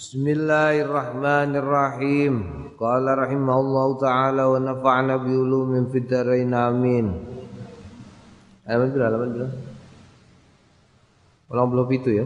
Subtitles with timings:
[0.00, 2.34] Bismillahirrahmanirrahim.
[2.80, 7.20] Qala rahimahullahu taala wa nafa'na bi ulumin fid dharain amin.
[8.64, 9.12] Halaman berapa?
[9.12, 9.52] Halaman?
[11.52, 12.24] Ulang belum itu ya.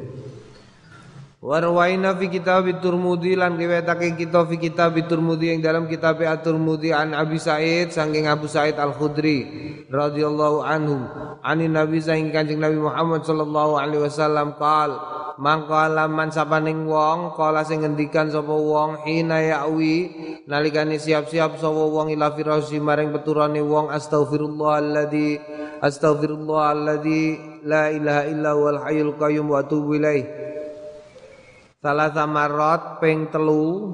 [1.44, 7.12] Warwaina fi kitab Turmudi lan riwayatake kita fi kitab Turmudi yang dalam kitab At-Turmudi an
[7.12, 9.44] Abi Sa'id saking Abu Sa'id Al-Khudri
[9.92, 11.04] radhiyallahu anhu
[11.44, 14.96] anin Nabi saking Kanjeng Nabi Muhammad sallallahu alaihi wasallam qal
[15.36, 19.96] mangkala man sapaning wong kala sing ngendikan sapa wong hina ya'wi
[20.48, 25.36] nalikane siap-siap sapa wong ila firasi maring peturane wong astaghfirullah alladzi
[25.84, 27.36] astaghfirullah alladzi
[27.68, 30.24] la ilaha illa huwal hayyul qayyum wa atubu ilaih
[31.84, 33.92] Salah samarot peng telu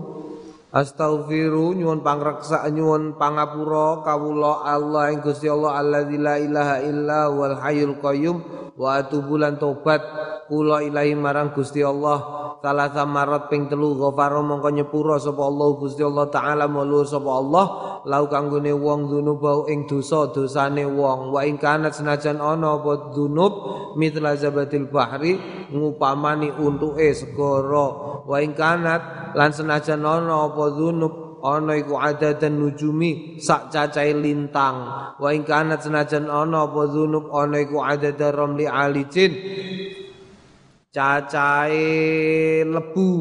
[0.71, 7.59] Astaghfiru nyuwun pangreksa nyuwun pangapura kawula Allah ing Gusti Allah alladzi la ilaha illa wal
[7.59, 8.39] hayyul qayyum
[8.79, 9.99] wa atubu lan tobat
[10.47, 16.05] kula ilahi marang Gusti Allah salah samarat ping telu ghafaro mongko nyepura sapa Allah Gusti
[16.05, 17.67] Allah taala mulur sapa Allah.
[18.01, 21.37] Lau kanggone wong dunubau ing dosa dosane wong.
[21.37, 23.53] Wa ing kanat senajan ana apa dunub
[23.97, 25.37] mitla zabatil bahri
[25.69, 27.87] ngupamani untuke segara.
[28.25, 34.85] Wa ing kanat lan senajan ana apa dunub ana iku adadan nujumi sak cacahe lintang.
[35.17, 39.33] Wa ing kanat senajan ana apa dunub ana iku adadan ramli alijin
[40.93, 41.89] cacahe
[42.69, 43.13] lebu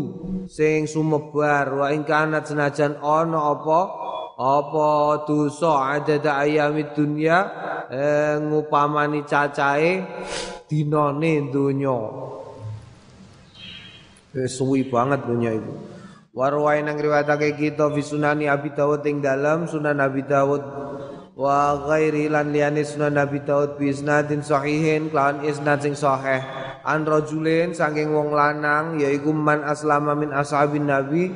[0.51, 1.71] sing sumebar.
[1.71, 3.79] Wa ing kanat senajan ana apa
[4.39, 4.89] apa
[5.27, 7.39] dosa ada ayami dunya
[7.91, 10.03] eh, ngupamani cacahe
[10.67, 11.99] dinane donya.
[14.29, 15.88] Eh, suwi banget dunya itu
[16.39, 20.63] warwain nang riwayatake kita fi sunani Abi Dawud ing dalam Sunan Abi Dawud.
[21.35, 26.39] Wa ghairi lan liyane Sunan Abi Dawud bi isnadin sahihin kelawan isnad sing sahih.
[26.87, 31.27] An rajulin saking wong lanang yaiku man aslama min ashabin nabi.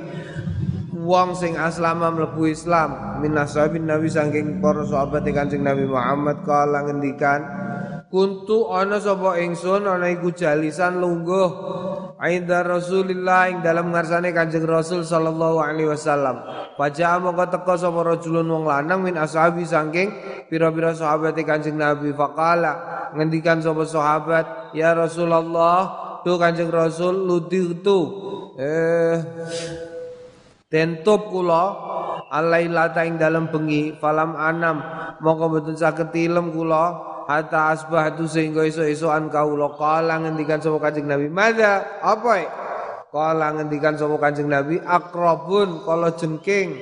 [0.96, 6.88] Wong sing aslama mlebu Islam min ashabin nabi saking para sahabat Kanjeng Nabi Muhammad kala
[6.88, 7.44] ngendikan
[8.14, 11.50] kuntu ana sapa ingsun ana iku jalisan lungguh
[12.22, 16.40] Aida Rasulillah ing dalam ngarsane Kanjeng Rasul sallallahu alaihi wasallam.
[16.78, 20.14] Faja'a mongko teka sapa rajulun wong lanang min ashabi saking
[20.48, 28.00] pira-pira sahabat Kanjeng Nabi faqala ngendikan sapa sahabat ya Rasulullah tu Kanjeng Rasul luditu
[28.62, 29.18] eh
[30.70, 31.66] tentup kula
[32.30, 34.80] alailata ing dalam bengi falam anam
[35.20, 41.28] mongko mboten saged tilem kula hatta asbahtu sehingga iso-isoan kaula kala ngendikan sapa Kanjeng Nabi.
[41.32, 42.34] Madza apa
[43.12, 46.76] kala ngendikan sapa Kanjeng Nabi akrabun kala jengking.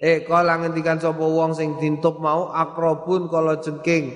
[0.00, 4.12] Eh kala ngendikan sapa wong sing dintup mau akrabun kala jengking.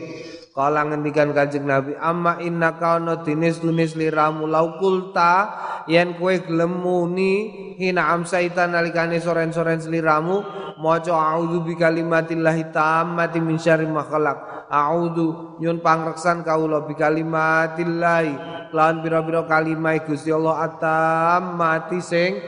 [0.55, 5.51] Kala ngendikan Kanjeng Nabi, "Amma inna kauna dinis tunis liramu laukulta
[5.91, 10.47] yen kowe gelem muni hina amsaita nalikane soren-soren sliramu
[10.79, 18.33] maca a'udzu bi kalimatillahi tammati min syarri ma khalaq." A'udzu nyun pangreksan kaula bi kalimatillahi
[18.73, 22.41] lan pira-pira kalimah Gusti Allah atammati sing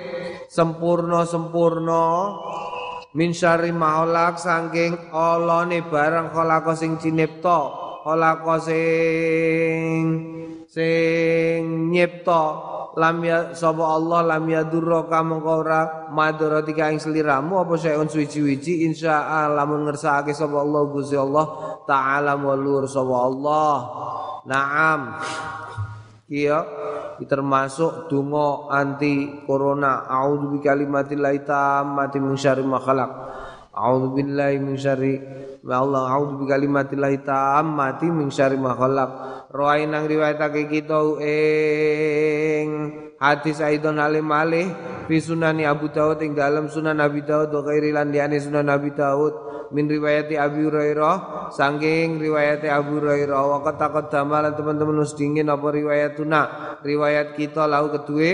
[0.50, 2.06] sempurna-sempurna.
[3.16, 7.60] Min syarri ma khalaq saking olone barang khalaq sing cinipta
[8.04, 10.04] khalaqa sing
[10.76, 12.44] sing nyipta
[13.00, 15.80] lam ya sapa Allah lam ya durraka mongko ora
[16.12, 21.46] madaratika ing sliramu apa saeun suwi-wiji insyaallah lamun ngersakake sapa Allah Gusti Allah
[21.88, 23.74] taala mulur sapa Allah.
[24.44, 25.16] Naam.
[26.28, 26.60] Iya
[27.24, 30.04] termasuk donga anti corona.
[30.04, 33.10] A'udzu bi kalimatillahi tammati min syarri ma khalaq.
[33.72, 35.16] A'udzu billahi min syarri
[35.66, 39.35] Wa Allah a'udzu bi kalimatillahi tammati min syarri ma khalaq.
[39.46, 42.68] Rawain nang riwayatake kita ing
[43.22, 44.74] hadis aidon halim malih
[45.06, 48.10] fi sunani Abu Dawud ing dalam sunan Abi Dawud wa ghairi lan
[48.42, 53.40] sunan Abi Dawud min riwayati Abi Hurairah saking riwayati Abu Hurairah.
[53.40, 56.42] Wa takut lan teman-teman wis dingin apa riwayatuna?
[56.84, 58.32] Riwayat kita lau kedue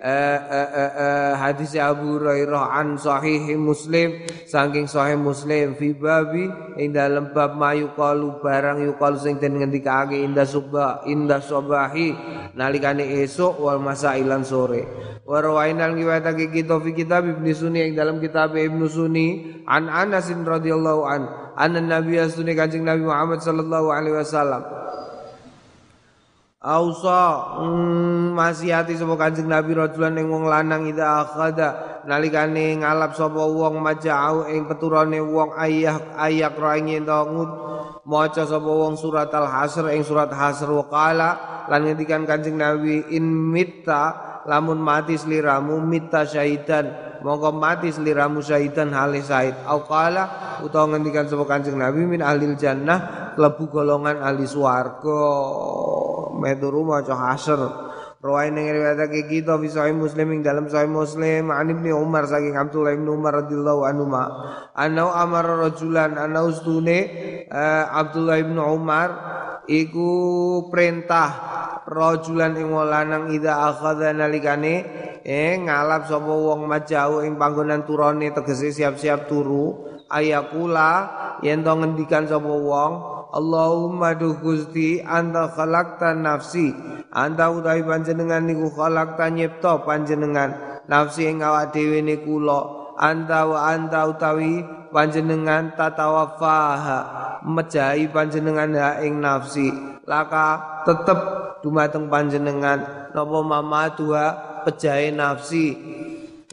[0.00, 5.78] eh, eh, eh, eh, hadis Abu Hurairah an sahih Muslim saking sahih Muslim.
[5.78, 6.50] Fi babi
[6.80, 12.12] ing dalam bab mayu kalu barang yukalu sing den ngendikake indah subah indah subahi
[12.58, 15.14] nalikane esuk wal masailan sore.
[15.24, 20.28] Wa rawainal riwayatake kita fi kitab Ibnu Sunni ing dalam kitab Ibnu Sunni an Anas
[20.28, 21.22] radhiyallahu radhiyallahu an
[21.54, 24.62] anna nabiy sunni kanjeng Nabi Muhammad sallallahu alaihi wasallam.
[26.64, 33.36] Ausa mm, masihati sapa Kanjeng Nabi rajulan ning wong lanang ida akhada nalikane ngalap sapa
[33.36, 37.04] wong maja'u ing peturane wong ayah ayak ra ing
[38.08, 41.30] maca sapa wong surat al hasr ing surat hasr wa qala
[41.68, 48.92] lan ngendikan Kanjeng Nabi in mitta lamun mati sliramu mita syahidan mongko mati sliramu syahidan
[48.92, 49.84] hale syahid au
[50.64, 55.22] utawa ngendikan sapa Kanjeng Nabi min ahli jannah klebu golongan ahli swarga.
[56.34, 57.84] Meduru maca hasr
[58.24, 61.52] Rawai ning riwayatake kita fi sahih Muslim ing dalam sahih Muslim.
[61.52, 64.24] An Ibnu Umar saking Abdullah bin Umar radhiyallahu anhu ma
[64.72, 67.04] anau amar rajulan ana ustune
[67.52, 69.08] uh, Abdullah bin Umar
[69.68, 70.08] iku
[70.72, 71.30] perintah
[71.84, 74.74] rajulan ing lanang ida akhadha nalikane
[75.20, 81.10] eh ngalap sapa wong majau ing panggonan turone tegese siap-siap turu ayakula
[81.42, 86.70] yen to ngendikan sapa wong Allahumma du Gusti anta khalaqta nafsi.
[87.10, 90.54] Anta utawi panjenengan niku khalaqta nyipta panjenengan.
[90.86, 92.94] Nafsi ing awak dhewe niku kula.
[92.94, 94.62] Anta wa anta utawi
[94.94, 96.98] panjenengan tatawaffaha
[97.42, 99.66] mejahi panjenengan ha ing nafsi.
[100.06, 100.46] Laka
[100.86, 101.18] tetep
[101.66, 103.10] dumateng panjenengan.
[103.10, 104.30] Napa mama tua
[104.62, 105.74] pejahe nafsi.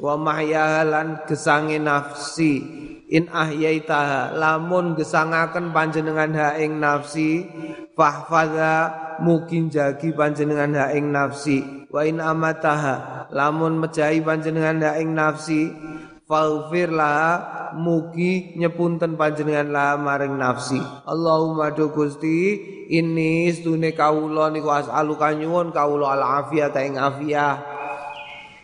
[0.02, 2.82] Wa mahyalan gesange nafsi
[3.12, 7.44] in ahyaitaha lamun gesangaken panjenengan ha ing nafsi
[7.92, 11.60] fahfadha mungkin jagi panjenengan ha ing nafsi.
[11.92, 15.76] Wa in amataha lamun mejahi panjenengan ha ing nafsi
[16.24, 17.32] faghfir laha
[17.76, 20.80] mugi nyepunten panjenengan laha maring nafsi.
[21.04, 22.56] Allahumma do Gusti
[22.88, 27.56] ini stune kawula niku asalu kanyuwun kawula al afiyah ing afiyah.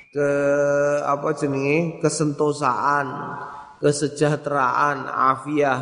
[0.07, 0.29] Ke
[1.03, 1.99] apa jenenge?
[1.99, 3.07] Kesentosaan
[3.81, 5.79] kesejahteraan, afiah.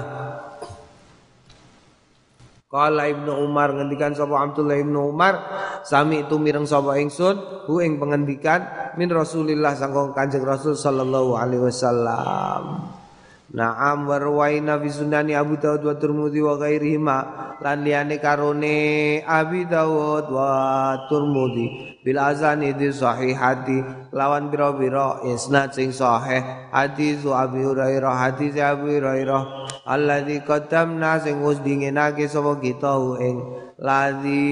[2.66, 5.34] Kala Ibnu Umar ngendikan sapa Abdullah Ibnu Umar
[5.88, 11.64] sami itu mireng sapa ingsun hu ing pengendikan min Rasulillah sangkong Kanjeng Rasul sallallahu alaihi
[11.72, 12.95] wasallam.
[13.56, 17.18] Naam warwaina fi sunani Abu Dawud wa Tirmidzi wa ghairihima.
[17.64, 25.96] Lan liyane karone Abi Dawud wa Tirmidzi bil azani di sahihati lawan biro-biro isnad sing
[25.96, 26.44] sahih.
[26.76, 29.72] Hadis Abi Hurairah hadis Abi Hurairah.
[29.88, 33.40] Alladzi qaddamna sing wis dingenake sapa kita ing.
[33.80, 34.44] Ladzi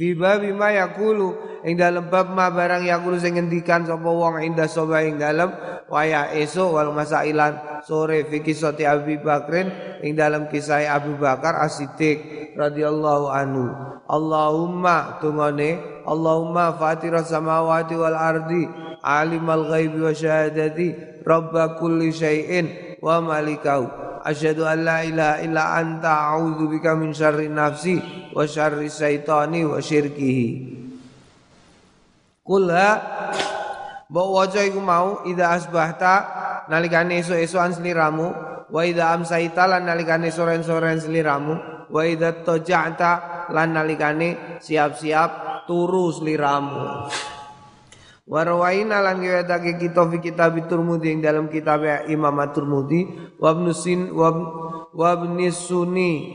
[0.00, 4.70] fi babi ma yaqulu ing dalem bab ma barang yaqulu sing ngendikan sapa wong indah
[4.70, 5.50] sapa ing dalem
[5.90, 7.82] waya esuk wal masailan.
[7.82, 13.66] Sore fi kisati Abi Bakrin ing dalam kisah Abu Bakar As-Siddiq radhiyallahu anhu.
[14.06, 18.66] Allahumma tungane Allahumma fatiras samawati wal ardi
[19.02, 20.88] alimal ghaibi wa syahadati
[21.26, 23.86] rabba kulli syai'in wa malikahu
[24.26, 27.98] asyhadu an la ilaha illa anta a'udzu bika min syarri nafsi
[28.34, 30.75] wa syarri syaitani wa syirkihi
[32.46, 32.88] Kula
[34.06, 36.14] Mbok waca iku mau ida asbahta
[36.70, 38.30] nalikane esuk-esukan sliramu
[38.70, 41.58] wa ida amsaita lan nalikane soren-soren sliramu
[41.90, 47.10] wa ida toja'ta lan nalikane siap-siap turu sliramu
[48.26, 53.06] Warwaina lan riwayatake kita fi kitab Turmudi ing dalam kitab Imam Turmudi.
[53.38, 56.34] Wa Ibnu Sin wa Ibnu Sunni.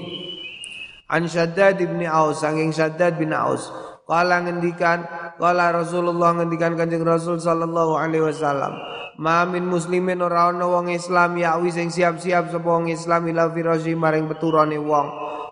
[1.11, 3.67] An Shaddad Aus saking Shaddad bin Aus.
[4.07, 5.03] Kala ngendikan
[5.41, 8.77] Kala Rasulullah ngendikan Kanjeng Rasul sallallahu alaihi wasallam
[9.17, 13.49] Ma min muslimin ora ana wong Islam ya wis sing siap-siap sapa wong Islam ila
[13.53, 15.07] firasi maring peturane wong.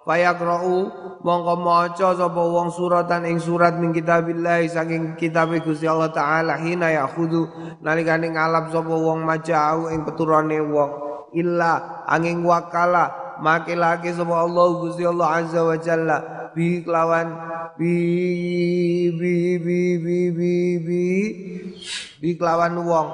[0.05, 0.77] Fayakra'u
[1.21, 6.89] mongko maca sapa wong suratan ing surat min kitabillah saking kitab Gusti Allah taala hina
[6.93, 7.45] yakhudhu
[7.85, 10.91] nalikane ngalap sapa wong majau ing peturane wong.
[11.37, 17.27] Illa angin wakala make lagi sapa Allah Gusti Allah azza wa jalla bi kelawan
[17.77, 17.95] bi
[19.13, 21.05] bi bi bi bi bi.
[22.19, 23.09] Bi kelawan wong.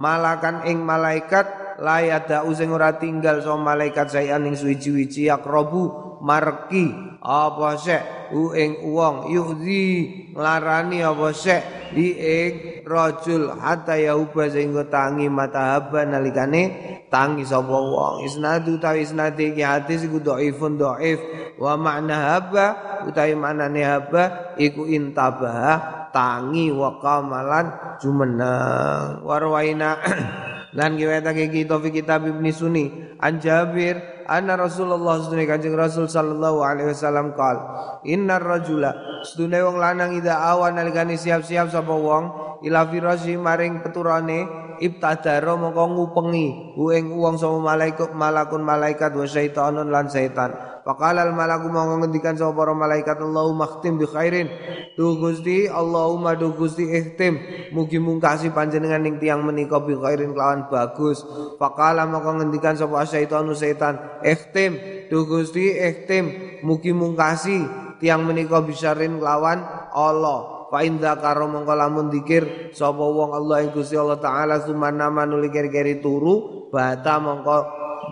[0.00, 7.76] Malakan ing malaikat layada using ora tinggal sama malaikat sayan ing suwi-wiji akrobu marki apa
[7.76, 9.88] sek u ing wong yuzi.
[10.30, 12.52] Nglarani apa sek di ing
[12.86, 13.50] rajul.
[13.58, 16.62] Hatta yauba sehingga tangi matahaba nalikane
[17.10, 18.24] tangi sapa wong.
[18.24, 21.20] Isnadu tawi isnadi iki hadis iku dhaifun dhaif
[21.58, 22.66] wa makna haba
[23.04, 29.26] utawi maknane haba iku intabah tangi wa kamalan jumeneng.
[29.26, 29.98] Warwaina
[30.76, 32.86] lan riwayatake kita fi kitab Ibnu Sunni.
[33.20, 37.58] An Jabir anna Rasulullah sedune Kanjeng Rasul sallallahu alaihi wasallam qal
[38.06, 39.22] innar rajula.
[39.26, 44.46] Sedune wong lanang ida awan nalikane siap-siap sapa wong ila firasi maring peturane
[44.80, 51.28] ibtadaro mongko ngupengi hu ing wong sapa malaikat malakun malaikat wa syaitanun lan syaitan Faqala
[51.28, 54.48] al malaku mongko ngendikan sapa para malaikat Allahumma khtim bi khairin.
[54.96, 57.36] Du Gusti Allahumma du Gusti ihtim
[57.76, 61.20] mugi mungkasi panjenengan ning tiang menika bi khairin kelawan bagus.
[61.60, 64.80] Faqala mongko ngendikan sapa syaitanu setan ihtim
[65.12, 67.60] du Gusti ihtim mugi mungkasi
[68.00, 69.60] tiang menika bisarin kelawan
[69.92, 70.59] Allah.
[70.70, 75.50] Fa in dzakara mongko lamun dikir sapa wong Allah ing Gusti Allah taala sumana manuli
[75.50, 77.56] keri-keri turu bata mongko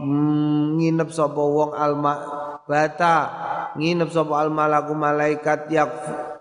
[0.02, 2.14] mm, nginep sapa wong alma
[2.66, 3.14] bata
[3.78, 5.90] nginep sapa al malaku malaikat yak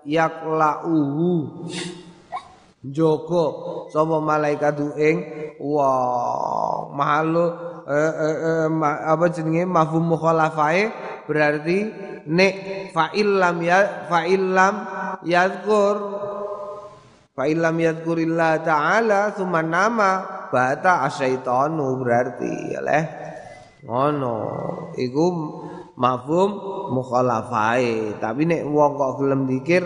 [0.09, 1.69] yak lauhu
[2.87, 3.45] Joko
[3.93, 5.17] sapa malaikat ing
[5.61, 7.45] wah mahalo
[7.89, 10.93] eh, eh, eh, ma, apa jenenge mafhum mukhalafae
[11.25, 11.77] berarti
[12.29, 12.53] nek
[12.93, 15.95] fa illam ya fa illam yadhkur.
[17.37, 20.09] Fa illam yadhkurillah taala tsumma nama
[20.49, 23.05] bata asyaitanu berarti ya leh.
[23.85, 24.35] Ngono.
[24.97, 25.25] Iku
[25.97, 26.49] mafhum
[26.93, 29.83] mukhalafae tapi nek wong kok gelem dikir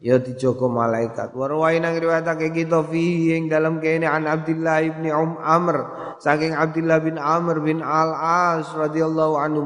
[0.00, 1.34] ya dijogo malaikat.
[1.36, 5.76] Warwai nang riwayatake kita fi ing dalam kene an Abdullah ibn Um Amr.
[6.20, 9.64] Saking Abdullah bin Amr bin Al As radhiyallahu anhu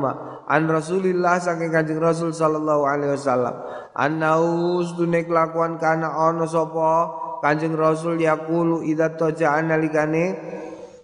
[0.49, 3.55] an Rasulillah saking Kanjeng Rasul sallallahu alaihi wasallam.
[3.97, 7.23] Annau sedune kelakuan kana ana sapa?
[7.41, 10.25] Kanjeng Rasul yaqulu idza taja analikane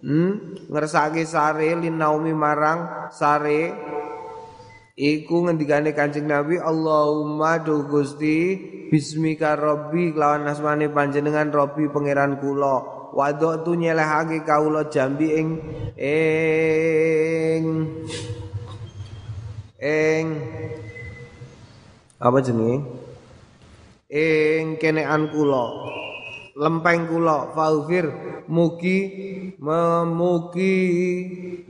[0.01, 3.73] hmm, ngersake sare linaumi marang sare.
[4.97, 8.59] Iku ngendikane Kanjeng Nabi Allahumma do Gusti
[8.91, 12.99] bismika rabbi lawan asmane panjenengan rabbi pangeran kula.
[13.11, 15.47] Wadok tu nyelehake kawula jambi ing
[15.99, 17.63] ing
[19.81, 20.25] ing
[22.21, 22.85] apa jenenge?
[24.11, 25.65] Ing kenean kula
[26.51, 28.11] lempeng kula faufir
[28.51, 28.99] mugi
[29.57, 30.77] memugi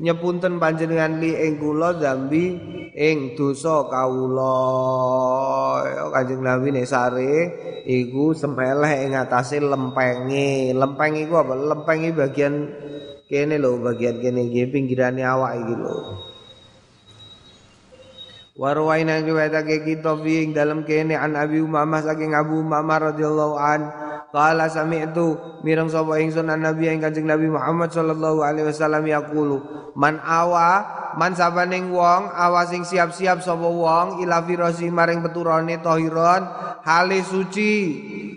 [0.02, 2.60] nyepunten panjenengan li ing kula dambi
[2.92, 4.58] ing dosa kawula.
[5.86, 7.34] Ya Kanjeng Nabi nek sare
[7.88, 10.76] iku sempeleh ing atase lempenge.
[10.76, 11.54] Lempeng iku apa?
[11.56, 12.54] Lempeng bagian
[13.32, 16.31] kene lho bagian kene iki pinggirane awak iki lho
[18.62, 23.90] Warwaina riwayatake kita fi ing dalam kene an Abi Umamah saking Abu Umamah radhiyallahu an.
[24.30, 29.60] Qala sami'tu mireng sapa ingsun an Nabi ing Kanjeng Nabi Muhammad sallallahu alaihi wasallam yaqulu
[29.98, 30.88] man awa
[31.20, 36.46] man sabaning wong awa sing siap-siap sapa wong ila firasi maring peturane tahiran
[36.86, 37.74] hale suci.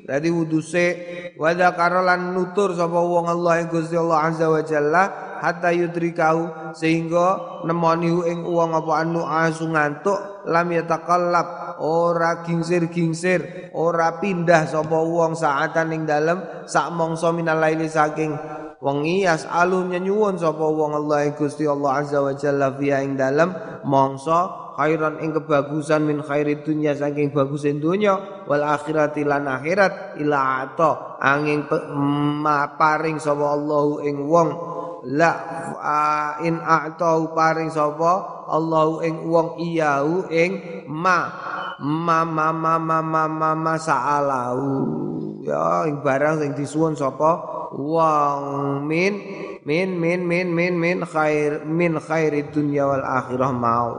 [0.08, 5.04] Dadi wudu sik wa dzakarolan nutur sapa wong Allah ing Gusti Allah azza wa jalla
[5.40, 14.20] hatta yudrikahu sehingga nemoni ing wong apa anu asu ngantuk lam yatakallab ora gingsir-gingsir, ora
[14.20, 16.38] pindah sapa wong saatan ing dalem
[16.68, 18.36] sak mangsa minalaili saking
[18.78, 23.50] wengi alu nyuwun sapa wong Allah Gusti Allah azza wa jalla fiha ing dalem
[23.88, 30.66] mangsa khairan ing kebagusan min khairi dunya saking bagusin dunya wal akhirati lan akhirat ila
[30.66, 31.64] ato angin
[32.76, 34.73] paring sapa Allah ing wong
[35.08, 35.32] la
[36.40, 38.44] in a'tau paring sapa?
[38.48, 41.28] Allah ing wong iyahu ing ma
[41.80, 44.68] ma ma ma ma ma ma, ma sa'alahu.
[45.44, 47.52] Ya ing barang sing disuwun sapa?
[47.74, 49.14] Wong min
[49.64, 53.92] min min min min min khair min khairi dunya wal akhirah mau.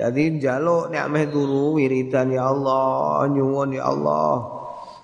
[0.00, 4.59] Jadi jaluk nek meh turu wiridan ya Allah nyuwun ya Allah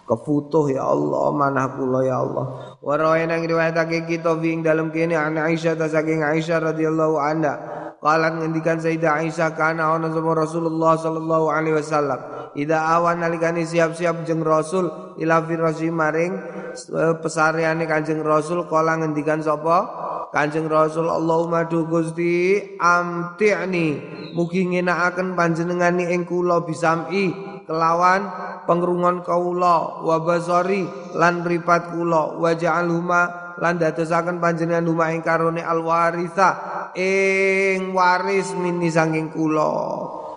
[0.06, 2.78] kefutuh ya Allah manah kula ya Allah.
[2.78, 7.54] Wa rawayna riwayatake kita fi dalam kene an Aisyah ta saking Aisyah radhiyallahu anha.
[7.98, 12.20] Qalat ngendikan Sayyidah Aisyah kana ana sapa Rasulullah sallallahu alaihi wasallam?
[12.54, 16.32] Ida awan nalikane siap-siap jeung Rasul ila firasi maring
[16.76, 18.64] e, pesareane Kanjeng Rasul.
[18.70, 20.06] Kala ngendikan sapa?
[20.30, 23.88] Kanjeng Rasul Allahumma du Gusti amti'ni.
[24.36, 28.30] Mugi ngenakaken panjenengani ing kula bisami kelawan
[28.64, 30.86] pengrungon kaula wa basari
[31.18, 33.22] lan ripat kula wa ja'alhuma
[33.58, 36.48] lan dadosaken panjenengan huma ing karone alwaritha
[36.94, 39.68] ing waris mini sanging kula.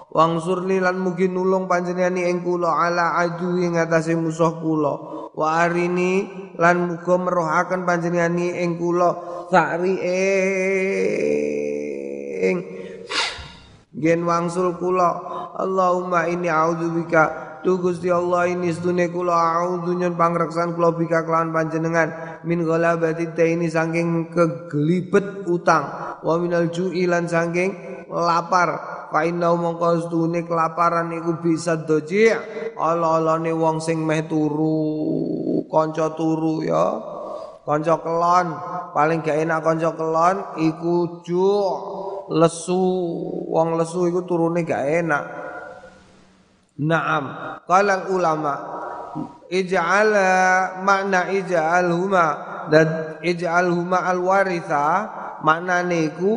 [0.10, 4.94] Wang surli lan mugi nulung panjenengan ing kula ala adu ing atase musuh kula.
[5.38, 6.26] Wa arini
[6.58, 9.10] lan muga merohaken panjenengan ing kula
[9.54, 9.96] sakri
[12.42, 12.79] ing
[13.94, 15.10] gen wangsul kula
[15.58, 21.52] Allahumma inni a'udzubika Tu Gusti Allah ini sedune kula a'udzu nyen pangreksan kula bika kelawan
[21.52, 22.40] panjenengan.
[22.48, 26.16] Min ghalabati ini saking kegelibet utang.
[26.24, 27.76] Wa minal ju'i lan saking
[28.08, 28.96] lapar.
[29.12, 32.32] Fa inna mongko sedune kelaparan iku bisa doji
[32.80, 36.96] ala-alane wong sing meh turu kanca turu ya
[37.70, 38.48] kanca kelon.
[38.98, 41.46] Paling gak enak kanca kelon iku ju
[42.34, 42.86] lesu.
[43.54, 45.24] Wong lesu iku turune gak enak.
[46.82, 47.24] Naam.
[47.70, 48.54] Qala ulama
[49.54, 50.14] ij'al
[50.82, 52.26] makna ij'alhuma.
[52.70, 54.86] Dan ij'alhuma alwaritha
[55.46, 56.34] maknane iku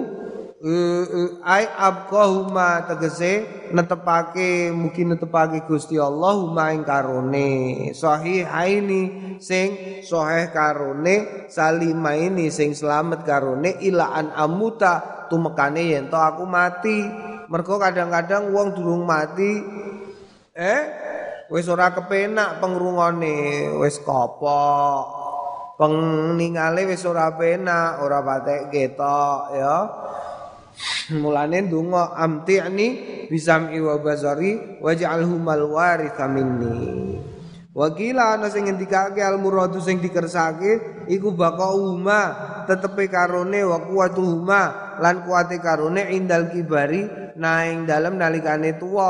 [1.43, 6.39] ai abqahuma tegese netepake mugi netepake Gusti Allah
[6.71, 7.51] ing karone.
[7.91, 9.03] Sahihaini
[9.43, 17.11] sing sahih karone salimaini sing selamat karone ilaan amuta tumekane yen to aku mati.
[17.51, 19.59] Mergo kadang-kadang wong durung mati
[20.55, 20.83] eh
[21.51, 25.27] wis ora kepenak pengrungone wis kopok.
[25.75, 29.77] Peningale wis ora penak, ora patek ketok ya.
[31.13, 32.87] Mulane ndonga amti'ni
[33.29, 37.21] bisam wa basari waj'alhu mal waritha minni.
[37.73, 42.21] Wakila ana sing ngendikake al muradu sing dikersake iku baka uma
[42.69, 47.09] tetepe karone wa kuwatu uma lan kuate karone indal kibari
[47.41, 49.09] naing dalem nalikane tuwa.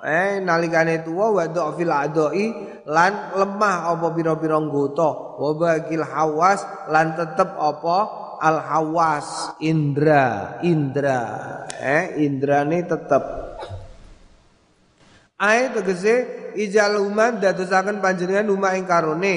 [0.00, 1.44] Eh nalikane tuwa wa
[1.76, 2.44] fil adoi
[2.88, 10.58] lan lemah apa pira-pira anggota wa bakil hawas lan tetep apa al hawas indra.
[10.66, 11.22] Indra.
[11.78, 13.24] Eh indrane tetep.
[15.38, 16.14] Ae tegese
[16.58, 19.36] ijal uman dadosaken panjenengan umah ing karone.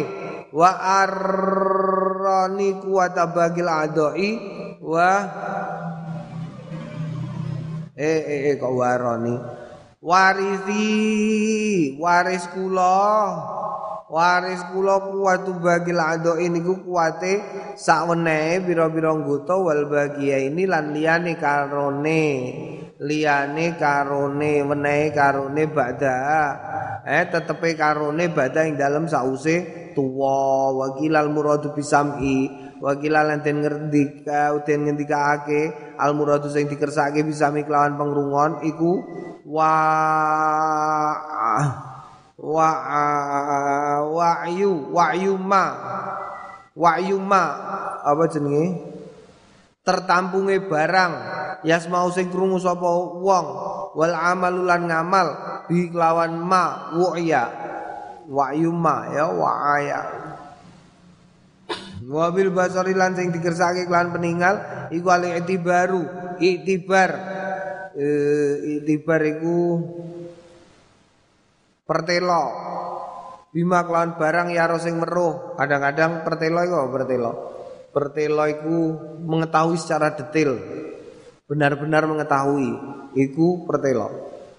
[0.50, 0.72] Wa
[1.04, 4.30] arrani kuwata bagil adoi
[4.82, 5.12] wa
[7.96, 9.36] eh eh, eh kok warani
[10.04, 10.86] warisi
[11.98, 13.02] waris kula
[14.16, 16.00] waris kula kuwatu bagil
[16.40, 17.44] ini ku kuwate
[17.76, 22.24] sak wenehe pira-pira anggota wal bagia ini lan liyane karone.
[22.96, 26.20] Liyane karone wenehe karone bada
[27.04, 30.72] eh tetepe karone bada ing dalem sause tuwa.
[30.72, 32.64] Wakilal muradu bisami.
[32.80, 39.04] Wakilal lan den ngendika uten ngendikaake al muradu sing dikersake bisa miklawan pengrungon iku
[39.44, 39.76] wa
[42.40, 42.70] wa
[44.04, 45.66] wa'yu wa'yu ma.
[46.76, 47.44] Wa'yu ma.
[48.04, 48.96] Apa jenenge?
[49.86, 51.14] Tertampunge barang.
[51.66, 52.88] Yasmau sing krungu sapa
[53.20, 53.48] wong.
[53.96, 55.28] Wal amalu lan ngamal.
[55.66, 57.66] Bi kelawan ma wa'ya
[58.30, 60.02] wa'yu ma ya wa'aya
[62.06, 64.62] Wabil basari lan sing dikersake kelan peninggal
[64.94, 66.06] iku ali itibaru
[66.38, 67.10] itibar.
[67.98, 69.82] Eh itibar iku
[71.86, 72.44] pertelo.
[73.56, 75.56] Bima kelawan barang ya sing meruh.
[75.56, 77.32] Kadang-kadang pertelo iku pertelo?
[77.96, 78.78] Pertelo iku
[79.24, 80.60] mengetahui secara detail.
[81.48, 82.70] Benar-benar mengetahui
[83.16, 84.12] iku pertelo.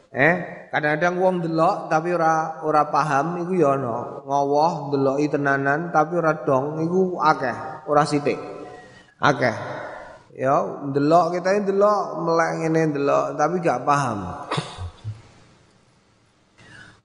[0.08, 4.24] Eh kadang-kadang wong delok tapi ora ora paham iku ya ana.
[4.24, 8.40] Ngowoh deloki tenanan tapi ora dong iku akeh ora sithik.
[9.20, 9.56] Akeh.
[10.36, 14.44] Ya, ndelok kita ini ndelok melek ngene ndelok tapi gak paham.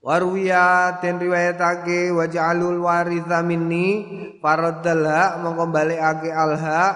[0.01, 4.01] Warwiya den riwayatake wa ja'alul waritha minni
[4.41, 6.93] faraddal hak mongko balikake al hak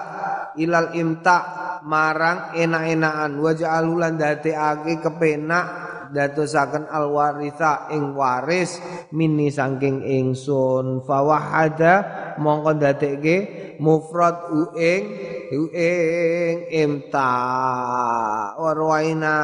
[0.58, 1.38] ilal imta
[1.86, 3.38] marang enak-enakan.
[3.38, 5.66] Wa ja'alul lan dadekake kepenak
[6.12, 8.78] dadosaken al waritha ing waris
[9.14, 11.02] minni saking ingsun.
[11.06, 11.94] Fawahada
[12.38, 13.36] mongko dadekke
[13.78, 15.04] mufrad uing
[15.72, 17.32] ing imta.
[18.56, 19.34] Warwaina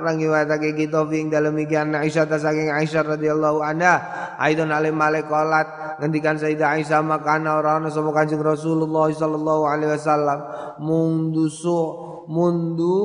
[0.00, 3.94] rangi watake kita ing dalem iki ana Aisyah saking Aisyah radhiyallahu anha.
[4.40, 10.38] Aidon alim malaikolat ngendikan Sayyidah Aisyah makana ora ana sapa Kanjeng Rasulullah sallallahu alaihi wasallam.
[10.82, 11.78] Mundu su
[12.26, 12.96] mundu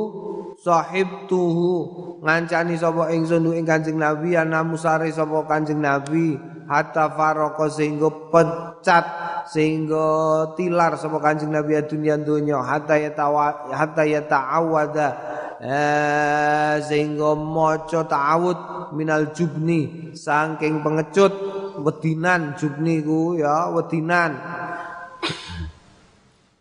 [0.60, 6.36] sahib tuhu ngancani sapa ingsun ing Kanjeng Nabi ana musare sapa Kanjeng Nabi.
[6.70, 9.06] Hatta faroko sehingga pecat
[9.50, 10.06] sehingga
[10.54, 15.10] tilar sapa Kanjeng Nabi dunia dunya hatta ya tawa hatta ya ta'awada
[15.58, 20.14] eh, sehingga maca ta'awud minal jubni.
[20.14, 21.34] Saking pengecut
[21.82, 24.38] wedinan jubni ku ya wedinan.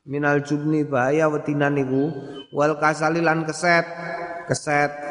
[0.09, 2.09] Minal jubni bahaya wedinan niku.
[2.49, 3.85] Wal kasalilan keset
[4.49, 5.08] keset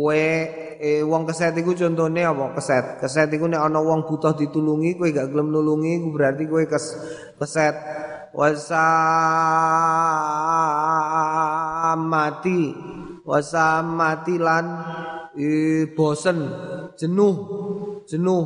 [0.00, 0.48] kue
[0.80, 2.56] eh, wong keset iku contone apa?
[2.56, 3.04] Keset.
[3.04, 6.96] Keset iku nek ana wong butuh ditulungi kowe gak gelem nulungi iku berarti kowe kes
[7.36, 7.76] keset.
[8.32, 8.80] Wasamati.
[13.28, 14.64] Wasamati lan
[15.36, 16.48] eh, bosen.
[16.96, 17.36] Jenuh.
[18.08, 18.44] Jenuh.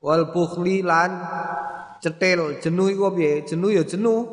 [0.00, 1.28] Wal bukhli lan
[2.00, 2.56] cetil.
[2.64, 3.44] Jenuh iku piye?
[3.44, 4.24] Jenuh ya jenuh.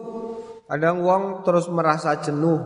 [0.72, 2.64] Kadang wong terus merasa jenuh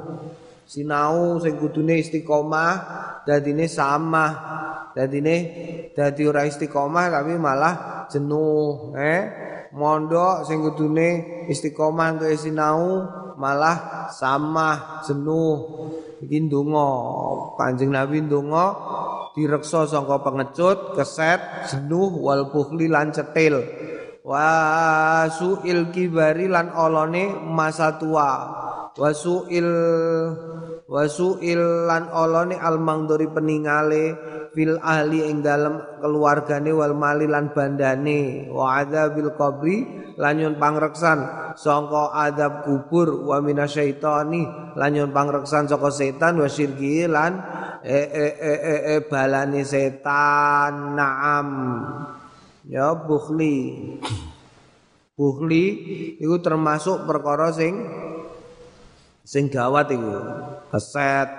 [0.70, 2.72] sinau sing kudune istiqomah
[3.26, 4.26] dadine sama
[4.94, 5.36] dadine
[5.98, 9.22] dadi ora istiqomah tapi malah jenuh eh?
[9.74, 13.06] Mondok sing kudune istiqomah untuk sinau
[13.38, 15.58] malah sama jenuh.
[16.26, 16.90] Iki ndonga.
[17.54, 18.66] Kanjeng Nabi ndonga
[19.38, 23.62] direksa sangka pengecut keset jenuh wal bukhli lan cetil.
[24.26, 28.30] Wa suil kibari lan olone masa tua
[28.98, 29.70] wasuil
[30.90, 34.18] wasuil lan olone al mangdori peningale
[34.54, 38.50] fil ahli ing dalem keluargane wal mali lan bandane.
[38.50, 39.78] Wa adzabil qabri
[40.18, 41.20] lan pangreksan
[41.56, 43.30] sangka adab kubur.
[43.30, 46.42] Wa minasyaitani lan pangreksan saka setan.
[46.42, 47.40] Wa syirki lan
[47.86, 50.98] e e e e, e balane setan.
[50.98, 51.48] Naam.
[52.66, 53.58] Ya bukhli.
[55.20, 55.64] Bukhli
[56.24, 57.76] iku termasuk perkara sing
[59.24, 60.16] sing gawat iku
[60.74, 61.30] keset.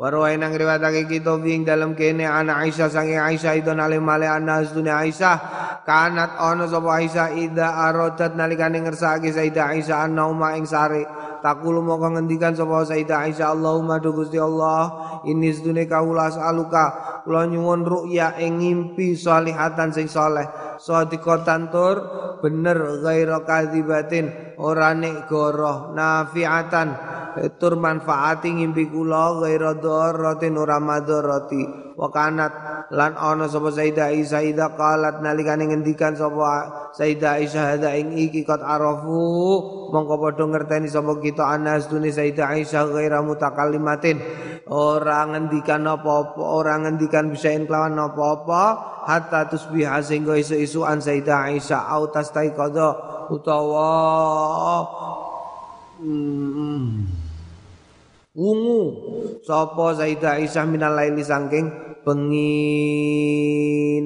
[0.00, 4.96] Warwai nang kita wing dalam kene anak Aisyah sange Aisyah itu alim male ana dunia
[4.96, 5.36] Aisyah.
[5.84, 11.04] Kanat ono sapa Aisyah ida arodat nalikane ngersake Sayyidah Aisyah an-nauma ing sare.
[11.44, 17.44] Takulu moko ngendikan sapa Sayyidah Aisyah Allahumma du Gusti Allah ini sedune kaula aluka kula
[17.44, 20.48] nyuwun ru'ya ing ngimpi salihatan sing saleh
[20.80, 21.96] sadiqatan tur
[22.40, 26.96] bener ghaira kadzibatin ora nek goroh nafiatan
[27.60, 32.52] tur manfaati ngimpi kula ghaira dharratin ora madharati wa kanat
[32.90, 38.42] lan ana sapa Sayyidah Aisyah ida qalat nalikane ngendikan sapa Sayyidah Aisyah hada ing iki
[38.42, 39.20] kot arafu
[39.92, 44.16] mongko padha ngerteni sapa kita anas dune Sayyidah Aisyah ghaira mutakallimatin
[44.70, 48.62] ora ngendikan apa-apa ora ngendikan bisa kelawan apa-apa
[49.04, 50.38] hatta tusbiha sehingga
[50.70, 52.88] isu-isuan Sayyidah Aisyah au tastaiqadha
[53.26, 53.90] utawa
[55.98, 57.10] hmm,
[58.38, 58.82] wungu.
[59.42, 61.66] Sapa Sayyidah Aisyah minal laili saking
[62.06, 62.62] bengi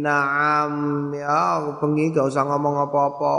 [0.01, 1.13] naam.
[1.13, 3.37] Ya bengi gak usah ngomong apa-apa.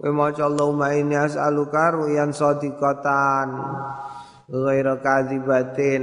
[0.00, 2.32] Kowe maca Allahumma inni as'aluka ruyan
[4.48, 6.02] ghaira kadzibatin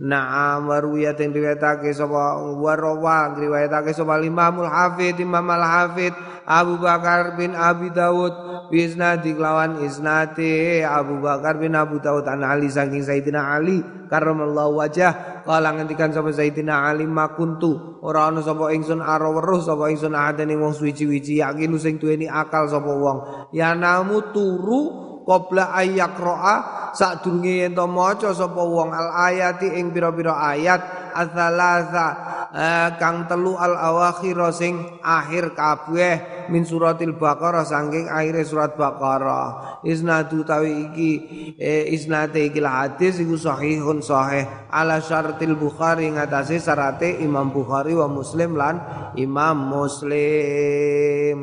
[0.00, 6.12] na'am waruyatin riwayatake sapa warawa riwayatake sapa Imamul Hafid Imam Al Hafid
[6.46, 8.32] Abu Bakar bin Abi Dawud
[8.72, 15.42] bisnadi lawan isnati Abu Bakar bin Abu Dawud an Ali saking Sayyidina Ali karramallahu wajah.
[15.46, 17.98] Kala ngendikan sapa Sayyidina Ali makuntu.
[18.02, 22.70] Ora ana sapa ingsun aro weruh sapa ingsun adane wong suwi-wiji yakin sing duweni akal
[22.70, 23.50] sapa wong.
[23.50, 26.54] Ya namu turu qabla ayyaqra'a
[26.94, 32.06] sadurunge yen to maca sapa wong al ayati ing pira-pira ayat asalasa
[32.54, 39.82] eh, kang telu al awakhir sing akhir kabeh min suratil baqarah saking akhir surat baqarah.
[39.82, 41.10] Isnadu tawi iki
[41.58, 44.46] eh, isnate iki hadis iku sahihun sahih.
[44.70, 48.78] Ala syartil bukhari ngatasé syarate Imam Bukhari wa Muslim lan
[49.18, 51.36] Imam Muslim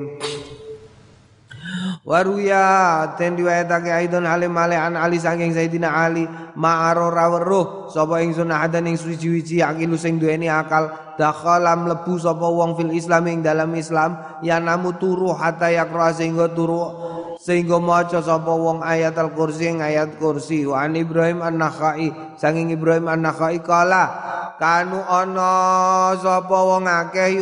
[2.03, 6.27] Waruya ten riwayatake aidon alim male an Ali saking Sayyidina Ali.
[6.59, 10.91] Ma'aro raweruh sapa ingsun adan ing suci-suci akilu sing duweni akal.
[11.15, 14.19] Dakhala mlebu sapa wong fil Islam ing dalam Islam.
[14.43, 16.91] Ya namu turu hatta yakra sehingga turu
[17.39, 20.67] sehingga maca sapa wong ayat al-kursi ing ayat kursi.
[20.67, 24.11] Wa an Ibrahim an-Nakhai saking Ibrahim an-Nakhai kala
[24.59, 27.39] kanu ana sapa wong akeh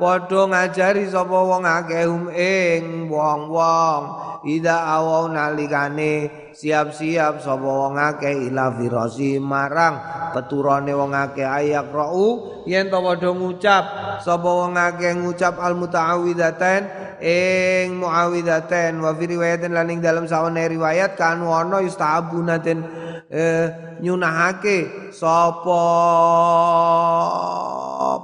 [0.00, 4.02] padha ngajari sapa wong akeh ing wong-wong.
[4.42, 10.00] Ida awau nalikane siap-siap sapa wong akeh ila firasi marang
[10.34, 12.62] peturane wong akeh ayak rau.
[12.66, 13.84] Yen to padha ngucap
[14.22, 16.82] sapa wong akeh ngucap al muta'awwidatain
[17.22, 22.82] ing muawwidatain wa fi riwayatin laning dalam sawane riwayat kan ana yustabuna den
[23.32, 25.80] eh, nyunahake sapa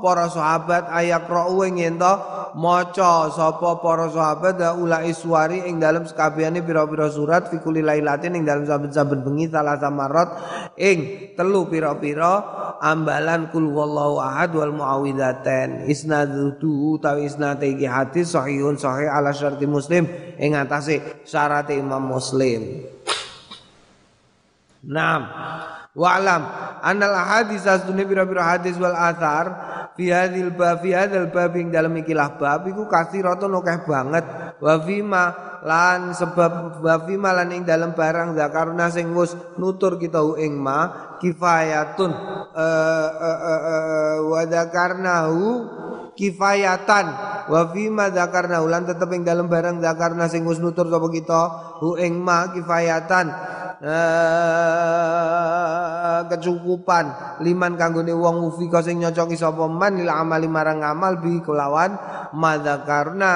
[0.04, 2.12] para sahabat ayak ra'u ing ento
[2.58, 8.44] maca sapa para sahabat ulai suari ing dalam sekabehane pira-pira surat fi kulli lailatin ing
[8.44, 10.28] dalam saben-saben bengi salah samarat
[10.76, 12.44] ing telu pira-pira
[12.82, 19.64] ambalan kul wallahu ahad wal muawwidzatain isnaduhu tawi isnad iki hadis sahihun sahih ala syarti
[19.64, 20.06] muslim
[20.38, 22.86] ing atase syarat Imam Muslim
[24.84, 25.22] Naam.
[25.98, 26.42] Wa'lam
[26.82, 29.46] anal hadis asdune pira-pira hadis wal athar
[29.98, 34.24] fi hadil bab fi hadal bab ing dalem ikilah bab iku kasiratun akeh banget
[34.58, 35.24] wa fima
[35.62, 41.14] lan sebab wa fima lan ing dalem barang zakarna sing wis nutur kita ing ma
[41.18, 42.12] kifayatun
[42.54, 45.42] uh, wa zakarnahu
[46.18, 47.06] kifayatan.
[47.48, 51.40] Wa fima zakarna ulan tetep ing dalem barang zakarna sing wis nutur sapa kita
[51.78, 53.26] hu ing ma kifayatan.
[56.28, 61.94] Kecukupan liman kanggone wong mufika sing nyocoki sapa man lil amali marang amal bi kelawan
[62.34, 63.34] madzakarna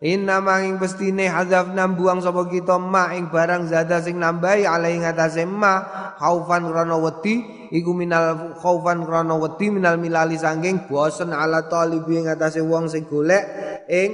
[0.00, 5.44] Inna manging pestine hazaf buang sapa kita ma ing barang zada sing nambahi alai ngatasé
[5.44, 5.84] ma
[6.16, 12.26] khaufan krana wedi iku minal khaufan krana wedi minal milali sangking bosen ala talibi ing
[12.26, 13.42] atase wong sing golek
[13.86, 14.10] ing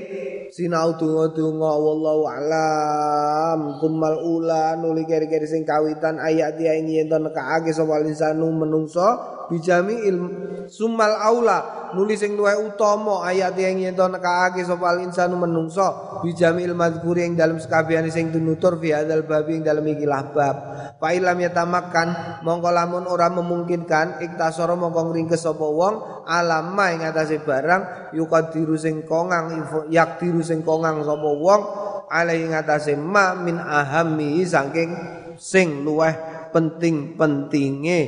[0.57, 1.71] sinau donga-donga.
[1.77, 3.59] Wallahu alam.
[3.77, 9.09] Kumal ula nuli keri-keri sing kawitan ayat dia ing yen to nekake sapa menungso
[9.53, 10.29] bijami ilmu.
[10.66, 17.29] Sumal aula nulis sing luwih utama ayat yang yen nekake sapa insanu menungso bijami ilmadhkuri
[17.29, 20.57] ing dalem sekabehane sing tunutur fi hadzal babi ing dalem iki bab.
[20.97, 27.38] Fa ilam yatamakan mongko lamun ora memungkinkan iktasara mongko ngringkes sapa wong alama ing atase
[27.38, 29.54] barang yukadiru sing kongang
[29.87, 31.62] yakdiru sing kongang sapa wong
[32.11, 34.90] alai ing atase ma min ahammi saking
[35.38, 38.00] sing luweh penting-pentinge.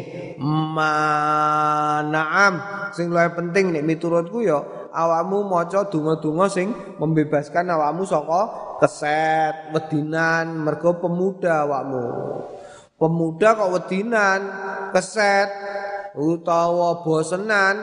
[0.42, 2.55] Manaam
[2.96, 8.40] sing luwih penting nek miturutku ya awakmu maca donga-donga sing membebaskan awakmu saka
[8.81, 12.09] keset wedinan mergo pemuda awakmu
[12.99, 14.41] pemuda kok wedinan
[14.91, 15.49] keset
[16.19, 17.79] utawa bosenan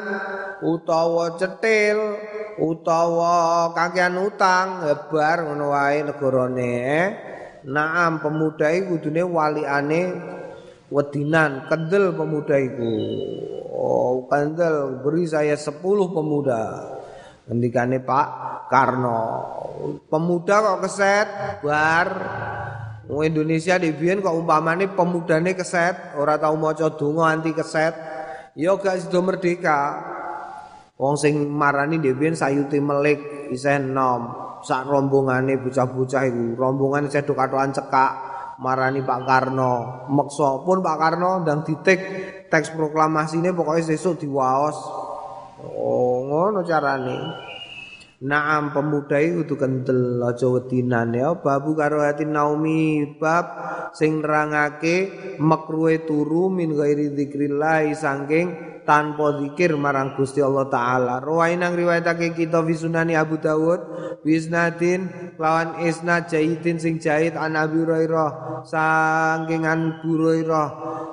[0.59, 2.19] utawa cetil
[2.59, 7.07] utawa kakean utang hebar ngono wae negarane eh?
[7.65, 10.01] Naam pemuda iku kudune waliane
[10.93, 12.93] wedinan kendel pemuda itu
[13.73, 16.93] oh kendel beri saya sepuluh pemuda.
[17.45, 18.27] Ngendikane Pak
[18.73, 19.21] Karno.
[20.09, 21.27] Pemuda kok keset
[21.61, 22.09] bar
[23.05, 27.93] Wong Indonesia di Bian kok umpamane pemudane keset ora tau maca donga anti keset
[28.57, 30.13] ya gak sido merdeka.
[30.97, 37.37] Wong sing marani di Bian sayuti melik isih nom sak rombongane bocah-bocah iku rombongan sedo
[37.37, 38.11] katokan cekak
[38.57, 39.73] marani Pak Karno.
[40.09, 41.99] Meksa pun Pak Karno ndang ditik
[42.49, 44.77] teks proklamasi ini pokoknya sesuk diwaos.
[45.61, 47.17] Oh ngono carane
[48.25, 53.45] Naam pemuda itu kudu kentel aja wedinan ya babu karo naumi bab
[53.93, 61.19] sing nerangake makruhe turu min ghairi dzikrillah saking tanpa zikir marang Gusti Allah taala.
[61.19, 63.81] Rawainang riwayatake kita fi sunani Abu Dawud
[64.21, 70.67] bisnadin lawan isnad jahidin sing jahid an Abi Hurairah saking an Hurairah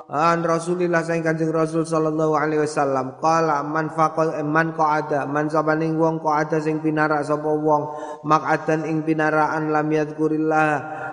[0.09, 5.97] an Rasulillah saking Kanjeng Rasul sallallahu alaihi wasallam qala man faqal man qa'ada man sabaning
[5.97, 7.83] wong qa'ada sing pinara sapa wong
[8.25, 10.71] maq'adan ing pinaraan lam yadkurillah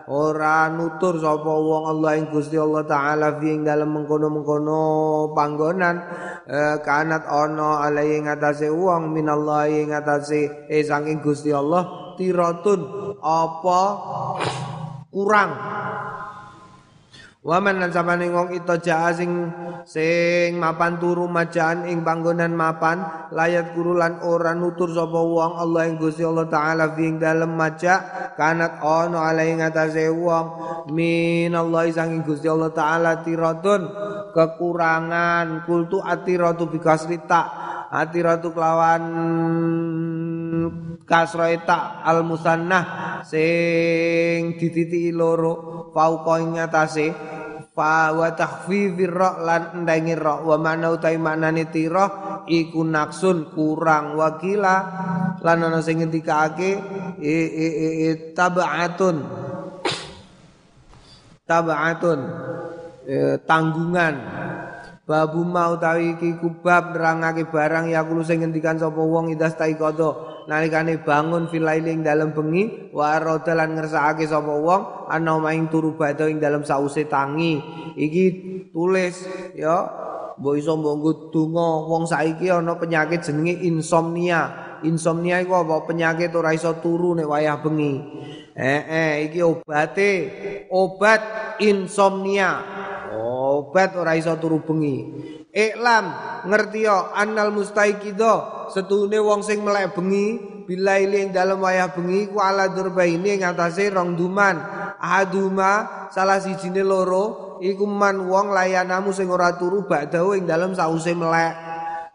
[0.08, 4.82] ora nutur sapa wong Allah ing Gusti Allah taala fi ing dalem mengkono-mengkono
[5.32, 5.96] panggonan
[6.82, 12.82] kanat ono alai ngatasé wong minallahi ngatasé eh saking Gusti Allah tiratun
[13.22, 13.82] apa?
[15.10, 15.52] Kurang
[17.40, 19.32] Waman lan samane wong ito jaa sing
[19.88, 23.00] sing mapan turu majaan ing panggonan mapan
[23.32, 28.04] layat kurulan ora nutur sapa wong Allah ing Gusti Allah taala fi ing dalem maja
[28.36, 30.48] kanat ono ala ing atase wong.
[30.92, 33.88] Min Allah sanging Gusti Allah taala tiratun
[34.36, 37.42] kekurangan kultu atiratu bikasrita
[37.88, 39.02] atiratu kelawan
[41.06, 42.86] kasroita al musannah
[43.26, 47.08] sing dititi loro fauqa ing atase
[47.80, 50.44] fa wa takhfifir ra lan endengi ra.
[50.44, 54.78] Wa mana utai maknane tira iku naksun kurang wakila
[55.40, 56.72] lan ana sing ngendikake
[58.36, 59.18] tabaatun
[61.48, 62.20] tabaatun
[63.08, 63.16] e,
[63.48, 64.16] tanggungan
[65.10, 70.46] babu mau tawi iki kubab nerangake barang ya kulo sing ngendikan sapa wong idas taikodo
[70.46, 75.98] nalikane bangun filailing dalam bengi wa rodalan ngersakake sapa wong ana maing turu
[76.30, 77.58] ing dalam sause tangi.
[77.98, 78.26] Iki
[78.70, 79.26] tulis
[79.58, 79.90] ya
[80.38, 81.90] mbok iso mbok donga.
[81.90, 84.70] Wong saiki ana penyakit jenenge insomnia.
[84.86, 85.90] Insomnia iku apa?
[85.90, 87.94] Penyakit ora iso turu nek wayah bengi.
[88.54, 90.12] Eh eh iki obate
[90.70, 91.22] obat
[91.66, 92.62] insomnia
[93.60, 94.98] obat ora iso turu bengi.
[95.52, 96.06] Iklam
[96.48, 102.38] ngerti yo annal mustaiqido setune wong sing melek bengi bilaili ing dalem wayah bengi ku
[102.38, 104.56] ala durbaini ing atase rong duman.
[105.00, 111.12] Ahaduma salah sijine loro iku man wong layanamu sing ora turu bakdahu ing dalem sause
[111.12, 111.56] melek.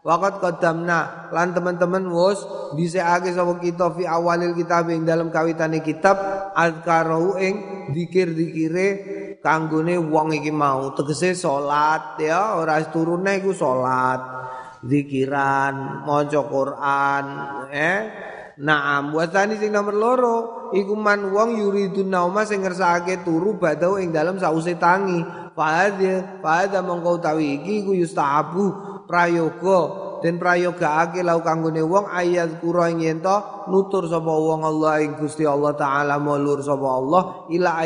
[0.05, 2.45] Wakat kodamna lan teman-teman wos
[2.77, 6.21] ake sapa kita fi awalil kitab ing dalam kawitane kitab
[6.53, 7.55] azkaru ing
[7.89, 8.87] dikir-dikire
[9.45, 14.21] kanggone wong iki mau tegese salat ya ora turune iku salat
[14.81, 17.25] zikiran maca Quran
[17.69, 17.99] eh
[18.55, 20.37] Naam wasani sing nomor loro
[20.71, 25.19] iku man wong yuridun nauma sing ngersakake turu badau ing dalam sause tangi.
[25.51, 28.71] Fa hadza mongko utawi iki ku yustahabu
[29.11, 33.01] prayoga den prayogaake lau kanggone wong ayat kura ing
[33.65, 37.81] nutur sapa wong Allah ing Gusti Allah taala mulur sapa Allah ila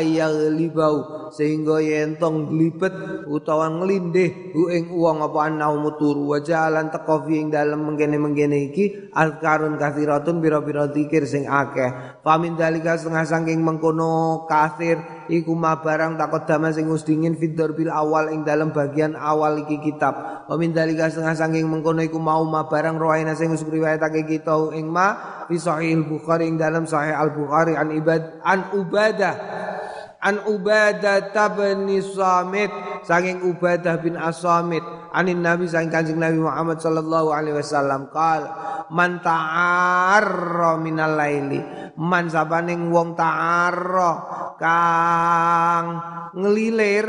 [0.52, 2.92] libau sehingga yen tong glibet
[3.30, 9.14] utawa nglindih hu ing wong apa ana turu wa jalan teko ing dalem mengkene-mengkene iki
[9.14, 15.00] azkarun kathiratun bira-bira zikir sing akeh famin dalika setengah saking mengkono kathir
[15.32, 19.80] iku ma barang takut dama sing dingin fitur bil awal ing dalam bagian awal iki
[19.80, 20.44] kitab.
[20.46, 24.88] Famin dalika setengah saking mengkono iku mau ma barang rohaina sing wis riwayatake kita ing
[24.88, 29.34] ma fi sahih Bukhari ing dalam sahih Al Bukhari an ibad an ubadah
[30.20, 32.68] an Ubadah bin Samit
[33.08, 38.46] saking Ubadah bin As-Samit anin Nabi saking Kanjeng Nabi Muhammad sallallahu alaihi wasallam qal
[38.90, 41.60] man ta'arra minal laili.
[42.00, 44.12] Man sabaning wong ta'arra
[44.56, 45.86] kang
[46.34, 47.06] ngelilir.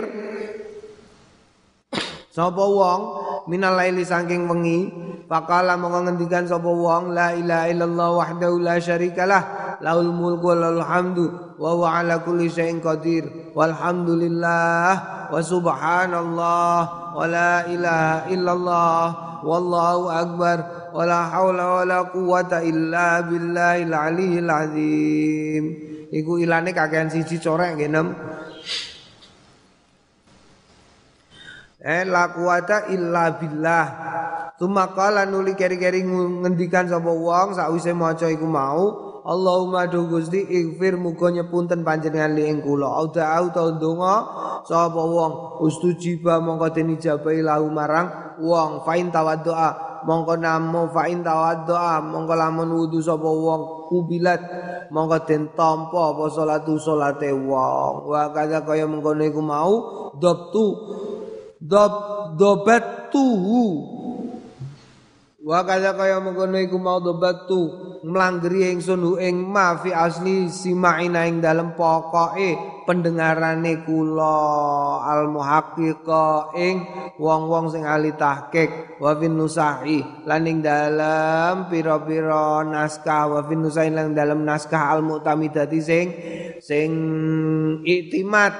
[2.32, 3.02] Sapa wong
[3.52, 4.80] minal laili saking wengi?
[5.32, 9.44] Fakala mongko ngendikan sapa wong la ilaha illallah wahdahu la syarikalah
[9.80, 16.76] laul mulku wal hamdu wa huwa ala kulli syai'in qadir walhamdulillah wa subhanallah
[17.16, 19.04] wa la ilaha illallah
[19.48, 20.58] wallahu akbar
[20.92, 23.24] wa la haula wa la quwata illa
[24.60, 25.64] azim.
[26.12, 27.88] Iku ilane kakean siji corek nggih
[31.82, 33.86] Eh la quwata illa billah.
[34.62, 41.30] Tumakala nuli keri-keri ngendikan sapa wong sakwise maca iku mau Allahumma do Gusti ighfir muga
[41.30, 42.90] nyepunten panjenengan li ing kula.
[42.90, 44.14] Auda auta ndonga
[44.66, 45.62] sapa wong?
[45.62, 48.82] Ustujiba mongko den ijabahi lahu marang wong.
[48.82, 54.42] Fain tawaddoa mongko namo fain tawaddoa mongko lamun wudu sapa wong kubilat
[54.90, 58.10] mongko den tampa apa salatu salate wong.
[58.10, 59.74] Wa kadha kaya mengkono iku mau
[60.18, 60.66] dobtu
[61.62, 61.94] dob
[62.42, 64.01] dobat tuhu
[65.42, 71.26] Wa kaya kaya mengkono iku mau dobatu mlanggeri ingsun hu ing ma fi asli simaina
[71.26, 74.38] ing dalem pokoke pendengarane kula
[75.02, 76.86] al muhaqqiqa ing
[77.18, 83.90] wong-wong sing ahli tahqiq wa fin nusahi lan ing dalem pira-pira naskah wa fin nusahi
[83.90, 86.06] lan dalem naskah al mu'tamidati sing
[86.62, 86.90] sing
[87.82, 88.54] iktimat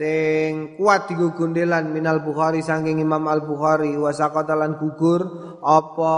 [0.00, 5.20] sing kuat digugundelan minal Bukhari saking Imam Al Bukhari wa saqatalan gugur
[5.60, 6.16] apa?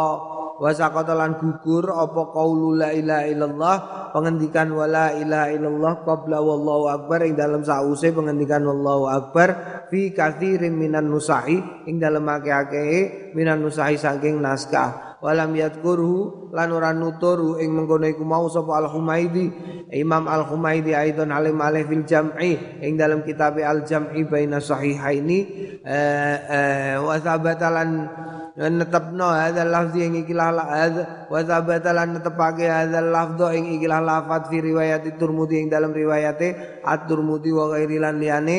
[0.62, 3.76] Wa saqatalan gugur apa qaulu la ilaha illallah?
[4.14, 7.26] Pengendikan wala ilaha illallah qabla wallahu akbar.
[7.26, 9.48] Ing dalam sause pengendikan wallahu akbar.
[9.90, 16.90] Fi katsirin minan nusahi ing dalam akeh-akeh minan nusahi saking naskah walam yadkurhu lan ora
[16.90, 19.46] nuturu ing mengkono iku mau sapa Al Humaidi
[19.94, 25.38] Imam Al Humaidi aidon alim alih fil jam'i ing dalam kitab Al Jam'i baina sahihaini.
[25.84, 28.08] Eh, eh, wa sabatalan
[28.56, 34.58] netepno hadzal lafzi ing ikilah hadza wa sabatalan netepake hadzal lafdho ing ikilah lafat fi
[34.58, 38.58] riwayat Turmudi ing dalam riwayate At-Turmudi wa ghairi lan liyane.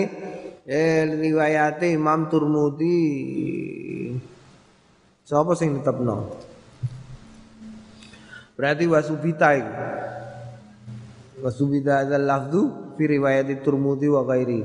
[0.64, 3.02] Eh riwayate Imam Turmudi
[5.24, 6.53] Sapa sing netepno?
[8.54, 9.74] Berarti wasubita itu.
[11.44, 12.62] Wasubita adzal lafzu
[12.96, 14.62] fi riwayat Turmudi wa ghairi.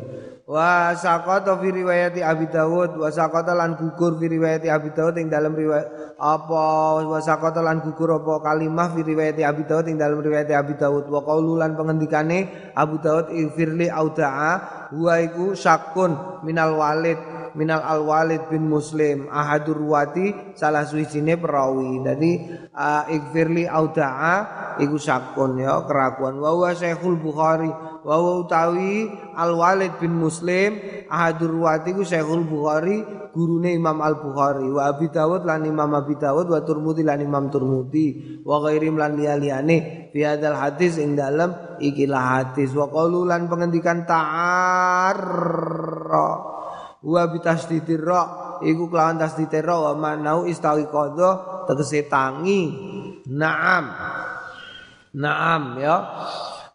[0.49, 5.29] Wa saqata fi riwayat Abi Dawud wa saqata lan gugur fi riwayat Abi Dawud ing
[5.29, 6.65] dalam riwayat apa
[7.05, 11.05] wa saqata lan gugur apa kalimah fi riwayat Abi Dawud ing dalam riwayat Abi Dawud
[11.13, 17.21] wa qaulu lan pengendikane Abu Dawud ifirli audaa wa iku syakun minal walid
[17.59, 22.07] minal al walid bin muslim ahadur ruwati salah suwijine perawi.
[22.07, 22.39] Dadi
[22.71, 27.67] uh, ikfirli audaa iku sakun ya kerakuan wa wa syekhul bukhari
[28.07, 30.79] wa wa utawi al walid bin muslim
[31.11, 33.03] ahadur ruwati iku syekhul bukhari
[33.35, 37.51] gurune imam al bukhari wa abi dawud lan imam abi dawud wa turmudi lan imam
[37.51, 40.09] turmudi wa ghairim lan liyane.
[40.09, 42.73] Fi hadzal hadis ing dalem ikilah hadis.
[42.73, 45.19] Wa qaulu lan pengendikan ta'ar
[47.05, 48.23] wa bitasdidir ra
[48.65, 52.63] iku kelawan tasdidir ra wa manau istawi qadha tegese tangi.
[53.29, 53.85] Naam.
[55.15, 55.97] Naam ya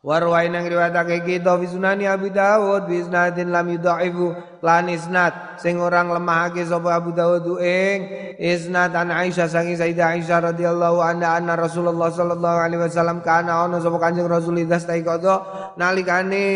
[0.04, 5.56] Warwai nang riwayatake kita fi sunani Abi Dawud bi isnadin lam yudhaifu lan isnad.
[5.56, 11.40] Sing orang lemahake sapa Abu Dawud ing isnad an Aisyah sangi Sayyidah Aisyah radhiyallahu anha
[11.40, 15.40] anna Rasulullah sallallahu alaihi wasallam kana ana sapa Kanjeng Rasul idas tai kodo
[15.80, 16.48] nalikane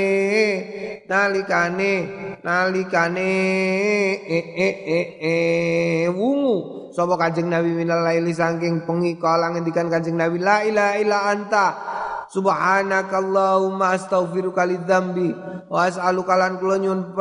[1.08, 1.92] nalikane
[2.44, 3.32] nalikane
[4.28, 5.36] e e e e
[6.12, 11.20] wungu sapa Kanjeng Nabi minal laili saking pengi kala ngendikan Kanjeng Nabi la ilaha illa
[11.32, 11.68] anta
[12.28, 15.32] Subhanakallahumma astaghfiruka lidzambi.
[15.68, 17.16] Wa as'aluka lan kula nyuwun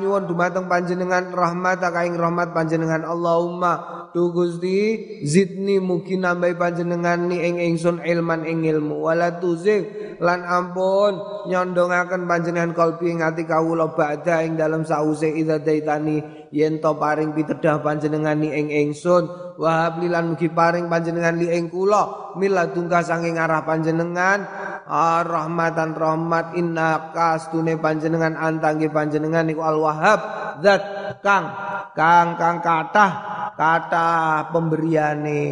[0.00, 3.04] nyuwun dumateng panjenengan rahmat kaing rahmat panjenengan.
[3.04, 9.04] Allahumma tu Gusti zidni mugi nambahi panjenengan ni ing ingsun ilman ing ilmu.
[9.04, 15.60] Wala tuzig lan ampun nyondongaken panjenengan kalbi ing ati kawula ba'da ing dalem sause idza
[15.60, 21.50] daitani yen to paring pitedah panjenengan ni ing ingsun wahab lilan mugi paring panjenengan li
[21.50, 22.34] ing kula.
[22.38, 24.46] Miladungka saking arah panjenengan.
[24.90, 30.18] Ah, rahmatan rahmat inna kastune panjenengan antangge panjenengan niku al wahab
[30.58, 30.82] zat
[31.22, 31.46] kang
[31.94, 33.12] kang kang kathah
[33.54, 35.42] kathah pemberiane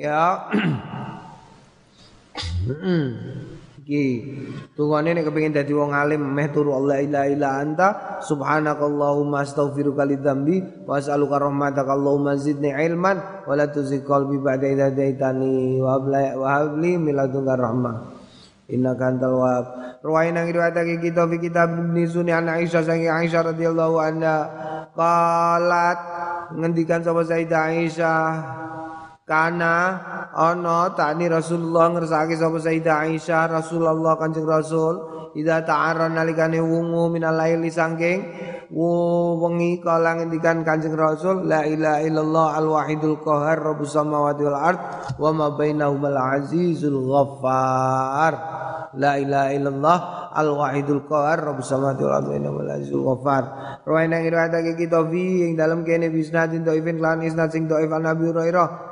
[0.00, 0.48] ya
[3.82, 4.06] Iki
[4.78, 6.22] tungane nek kepengin dadi wong alim.
[6.22, 7.88] Meh turu Allah ila ila anta.
[8.22, 13.42] Subhanakallahumma astaghfiruka lidzambi wa as'aluka rahmataka Allahumma zidni ilman.
[13.42, 15.98] Wa la tuzigh qalbi ba'da idza hadaitani wa
[16.46, 18.22] habli min ladunka rahmah.
[18.70, 19.66] Innaka antal wahhab.
[20.06, 24.38] Ruwaina riwayatake kita fi kitab ibn sunni an Aisyah sangi Aisyah radhiyallahu anha.
[24.94, 25.98] Qalat
[26.54, 28.22] ngendikan sapa Sayyidah Aisyah
[29.22, 30.02] Kana
[30.34, 34.98] ana takni Rasulullah ngersake sapa Sayyidah Aisyah Rasulullah Kanjeng Rasul
[35.38, 38.18] ida ta'arra nalikane wungu minal laili sangking
[38.74, 44.80] wengi kala ngendikan Kanjeng Rasul la ilaha illallah al wahidul qahar rabbus samawati wal ard
[45.14, 48.34] wa ma bainahumal azizul ghaffar.
[48.98, 49.98] La ilaha illallah
[50.34, 53.44] al wahidul qahar rabbus samawati wal ardi innamal azizul ghafar
[53.84, 58.28] rawaina riwayatake kita fi ing dalam kene bisnadin dhaifin lan isnad sing dhaif an Abi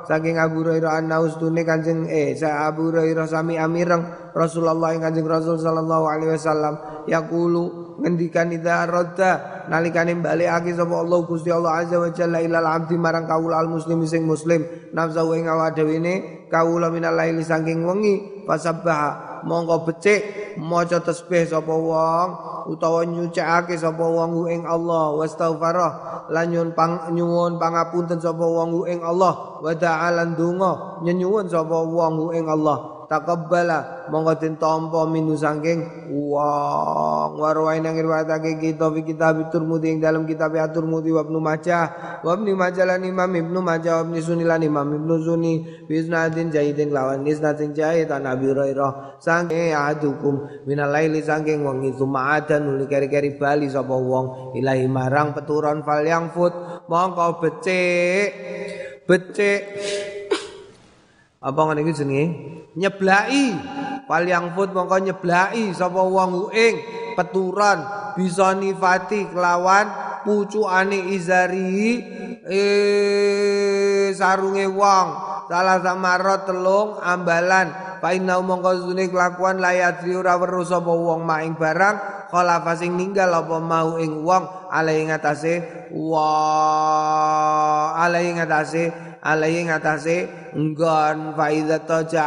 [0.09, 1.21] saking Abu Hurairah anna
[1.65, 6.73] kanjeng eh sa Abu Hurairah sami amireng Rasulullah ing kanjeng Rasul sallallahu alaihi wasallam.
[7.07, 9.31] Yaqulu ngendikan idza radda
[9.69, 14.27] nalikane balekake sapa Allah Gusti Allah azza wa jalla ilal abdi marang al muslim sing
[14.27, 14.65] muslim.
[14.91, 16.13] Nafsu ing awak dhewe ne
[16.51, 22.29] kaula laili saking wengi fasabbaha monggo becik maca tasbih sapa wong
[22.69, 25.17] utawa nyucikake sapa wong ing Allah.
[25.17, 25.91] Wastaghfarah
[26.29, 29.57] lan nyuwun pang nyuwun pangapunten sapa wong ing Allah.
[29.59, 37.35] Wa ta'ala ndonga nyuwun sapa wong ing Allah takabbala monggo den tampa minu saking wong.
[37.35, 39.91] Warwain yang riwayatake kita fi kitab Turmudi.
[39.91, 41.83] Ing dalam kitab Turmudi wa Ibnu Majah.
[42.23, 45.59] Wa Ibnu Majah lan Imam Ibnu Majah wa Ibnu Sunni lan Imam Ibnu Sunni.
[45.83, 49.19] Bi isnadin jayyidin lawan isnadin jayyid an Abi Hurairah.
[49.19, 54.55] Sange ahadukum minal laili saking wong itu ma'adan nuli keri-keri bali sapa wong.
[54.55, 56.55] Ilahi marang peturon fal yang fut
[56.87, 58.31] mongko becik.
[59.01, 60.20] Becik
[61.41, 62.25] apa ngene iki jenenge?
[62.77, 63.45] Nyeblaki.
[64.05, 66.75] Wal yang fut mongko nyeblaki sapa wong ing
[67.15, 67.79] peturan
[68.13, 69.87] bisa nifati kelawan
[70.27, 72.03] pucukane izari
[72.45, 75.07] eh sarunge wong.
[75.49, 77.73] Salah samarot telung ambalan.
[78.01, 82.29] Paina mongko zune kelakuan layatri ora weruh sapa wong maing barang.
[82.31, 84.69] Khalafa sing ninggal apa mau ing wong.
[84.71, 86.31] Alai ngatasé wa
[87.99, 90.17] alai ngatasé alaihi ngatasé
[90.57, 92.25] nggon faida toja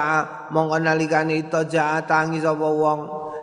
[0.54, 3.00] mongko nalikane toja tangi sapa wong.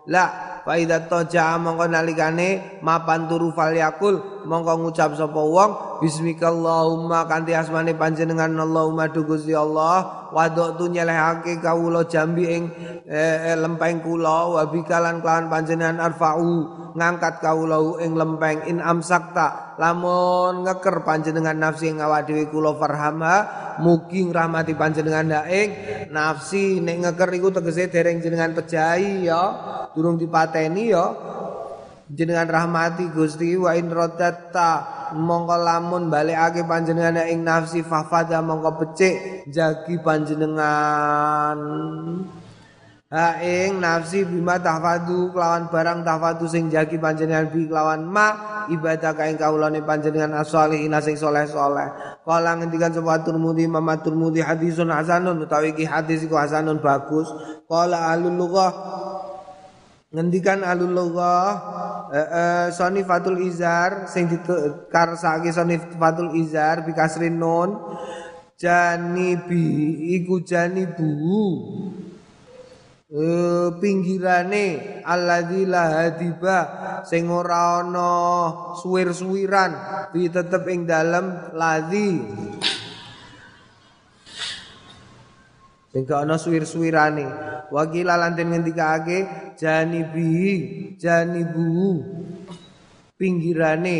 [0.07, 0.25] La
[0.63, 7.93] faida toja mongko nalikane mapan turu fal yakul mongko ngucap sapa wong bismikallahumma kanthi asmane
[7.93, 12.63] panjenengan Allahumma du Gusti Allah wadok tu nyelehake kawula jambi ing
[13.05, 16.51] eh, lempeng kula wa bikalan kelawan panjenengan arfa'u
[16.95, 23.37] ngangkat kaulau ing lempeng in amsakta lamun ngeker panjenengan nafsi ing awak dhewe kula farhamha
[23.79, 25.69] mugi ngrahmati panjenengan ing
[26.11, 29.43] nafsi nek ngeker iku tegese dereng jenengan pejahi ya
[29.95, 31.05] durung dipateni ya
[32.11, 34.83] jenengan rahmati Gusti wa in rodatta
[35.15, 41.59] mongko lamun balekake panjenengan ing nafsi fafada mongko becik jagi panjenengan
[43.11, 49.11] Ha ing nafsi bima tahfadu kelawan barang tahfadu sing jagi panjenengan bi kelawan ma ibadah
[49.11, 51.91] kaing kaulane panjenengan as-sholihin sing soleh-soleh.
[52.23, 57.27] Kala ngendikan sapa Turmudi Imam Turmudi hadisun hasanun utawi iki hadis iku hasanun bagus.
[57.67, 58.71] Kala alul lughah
[60.11, 61.51] ngendikan alul lughah
[62.11, 67.79] eh, eh, sonifatul izar sing dikarsake sonifatul izar bi kasrin nun
[68.59, 69.65] janibi
[70.19, 71.15] iku janibu
[73.11, 76.59] Eh, pinggirane alladzi la hadiba
[77.03, 78.07] sing ora ana
[78.79, 79.71] suwir-suwiran
[80.15, 82.23] bi tetep ing dalem ladzi
[85.91, 87.27] sing gak ana suwir-suwirane.
[87.71, 92.03] Wakila lan den ngendikake janibi janibu
[93.15, 93.99] pinggirane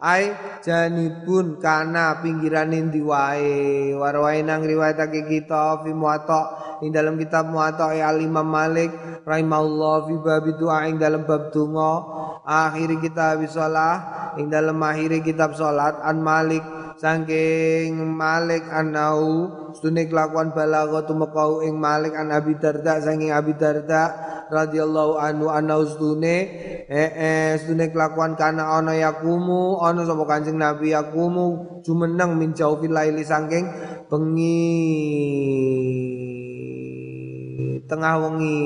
[0.00, 0.32] ai
[0.64, 3.92] janibun kana pinggirane ndi wae?
[3.92, 6.40] Warwae nang riwayatake kita fi muwatta
[6.80, 8.90] ing dalam kitab muwatta al Imam Malik
[9.22, 11.92] rahimahullah fi bab doa ing dalam bab donga.
[12.44, 16.64] Akhir kitab salat ing dalam akhir kitab salat an Malik
[16.98, 24.14] saking Malik anau stune kelakuan balaghah tumekau ing Malik an Abi Darda saking Abi Darda
[24.48, 26.36] radhiyallahu anhu ana ustune
[26.86, 32.86] eh eh ustune kelakuan kana ana yakumu ana sapa Kanjeng Nabi yakumu jumeneng min jaufi
[32.86, 33.66] laili saking
[34.06, 34.60] bengi
[37.84, 38.60] tengah wengi.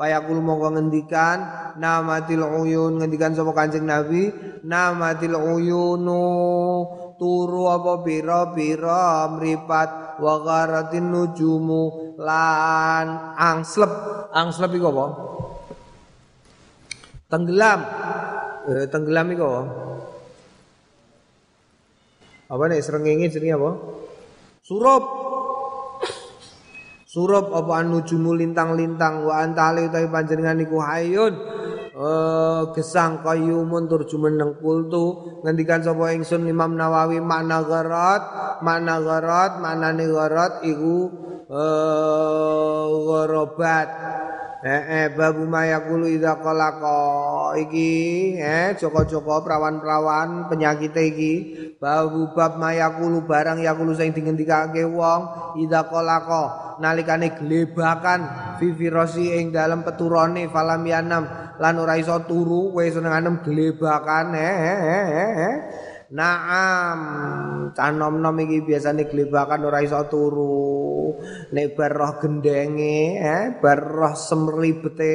[0.00, 1.38] Payakul mongko ngendikan
[1.76, 4.32] namatil uyun ngendikan sapa Kanjeng Nabi
[4.64, 6.24] namatil uyunu
[7.20, 13.92] turu apa pira-pira mripat wa gharatin nujumu lan angslep.
[14.32, 15.06] Angslep iku apa?
[17.28, 17.80] Tenggelam.
[18.72, 19.62] Eh, tenggelam iku apa?
[22.50, 23.70] Apa nih serengenge jenenge apa?
[24.64, 25.04] Surup.
[27.04, 31.59] Surup apa nujumu lintang-lintang wa antale utawi panjenengan iku hayun
[32.00, 35.36] Uh, gesang qayyumun tur jumeneng kultu.
[35.44, 38.22] Ngendikan sapa ingsun Imam Nawawi makna gharat
[38.64, 41.12] makna gharat maknane gharat iku
[41.52, 42.88] uh,
[44.64, 46.98] eh, eh babu mayakulu idza qalaqa
[47.60, 47.90] iki.
[48.36, 51.32] Eh joko-joko perawan-perawan penyakit iki.
[51.80, 58.20] Babu bab mayakulu barang yakulu sing dingendikake wong idza qalaqa nalikane glebakan
[58.56, 61.24] fi firosi ing dalam peturone falam yanam.
[61.60, 64.32] Lan ora iso turu kowe seneng anem glebakan.
[64.32, 65.56] Eh, eh, eh, eh.
[66.10, 71.14] Naam, canom-nom iki biasane glebakan ora iso turu.
[71.54, 75.14] Nek bar roh gendenge, eh, bar roh semribete,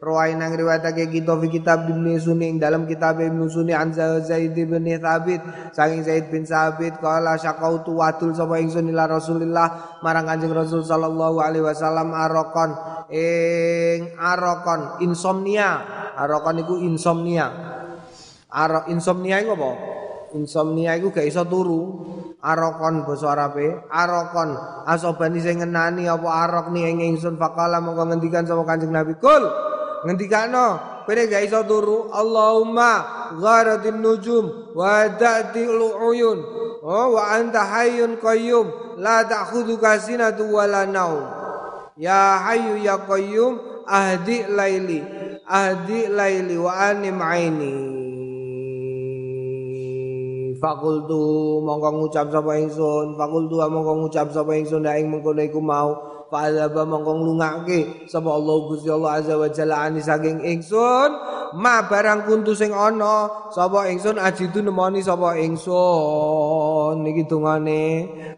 [0.00, 4.80] roai nang riwayatake kita fi kitab Ibnu Sunni dalam kitab Ibnu Sunni an Zaid bin
[4.96, 5.44] Thabit,
[5.76, 11.36] saking Zaid bin Thabit kala syakautu wadul sapa ingsun ila Rasulillah marang Kanjeng Rasul sallallahu
[11.44, 12.80] alaihi wasallam arokon
[13.12, 15.84] ing arokon insomnia.
[16.16, 17.48] Arokon iku insomnia.
[18.48, 19.99] Arok insomnia iku apa?
[20.36, 21.82] Insomnia iku gak iso turu.
[22.40, 24.56] Arokon basa arabe arokon.
[24.88, 29.16] Asobani sing ngenani apa arok ni ing ingsun faqala mongko ngendikan sama Kanjeng Nabi.
[29.20, 29.44] Kul
[30.08, 32.12] ngendikano Pene gak iso turu.
[32.14, 36.38] Allahumma gharatin nujum wa da'til uyun
[36.82, 41.26] oh wa anta hayyun qayyum la ta'khudhuka sinatu wala naum
[41.94, 45.04] ya hayyu ya qayyum ahdi laili
[45.46, 47.99] ahdi laili wa anim aini
[50.60, 56.20] Fakultu mongko ngucap sapa ingsun, fakultu mongko ngucap sapa ingsun nek mengkono iku mau.
[56.30, 61.10] Fa'adzaba mongko nglungake sapa Allah Gusti Allah azza wa jalla ani saking ingsun.
[61.56, 67.08] Ma barang kuntu sing ana sapa ingsun ajidu nemoni sapa ingsun.
[67.08, 67.82] Niki dungane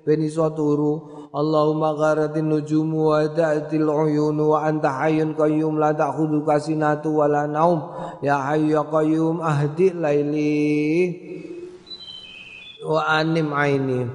[0.07, 1.27] ben iso turu.
[1.35, 7.83] Allahumma gharatin nujumu wa da'til uyun wa anta hayyun qayyum la ta'khudhu kasinatu wala naum.
[8.23, 11.52] Ya hayyu ya qayyum ahdi laili
[12.83, 14.11] wa anim aini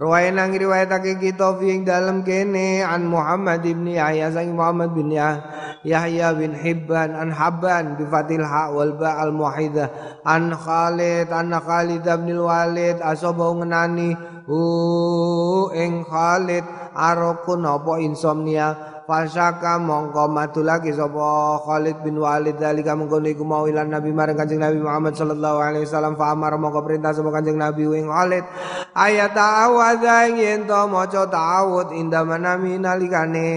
[0.00, 5.12] Ruwaya nang riwayatake kita fi ing dalem kene an Muhammad bin Yahya sang Muhammad bin
[5.12, 11.52] Yahya bin Hibban an Habban bi fatil ha wal ba al muhidah an Khalid an
[11.52, 14.16] Khalid bin Walid asaba ngenani
[14.48, 16.64] hu ing Khalid
[16.96, 22.62] arokun apa insomnia Fasaka mongko matu lagi sapa Khalid bin Walid.
[22.62, 26.14] Dalika mengkono iku mau ilan Nabi marang Kanjeng Nabi Muhammad sallallahu alaihi wasallam.
[26.14, 28.46] Fa amar mongko perintah sapa Kanjeng Nabi wing Khalid.
[28.94, 33.50] Ayat ta'awadza yen to maca ta'awud inda manami nalikane.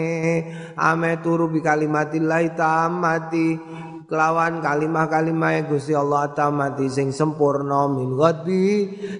[0.73, 3.61] Ame turu bi kalimatillah tammati
[4.09, 8.65] kelawan kalimah-kalimah Gusti Allah tamati sing sempurna min ghadbi.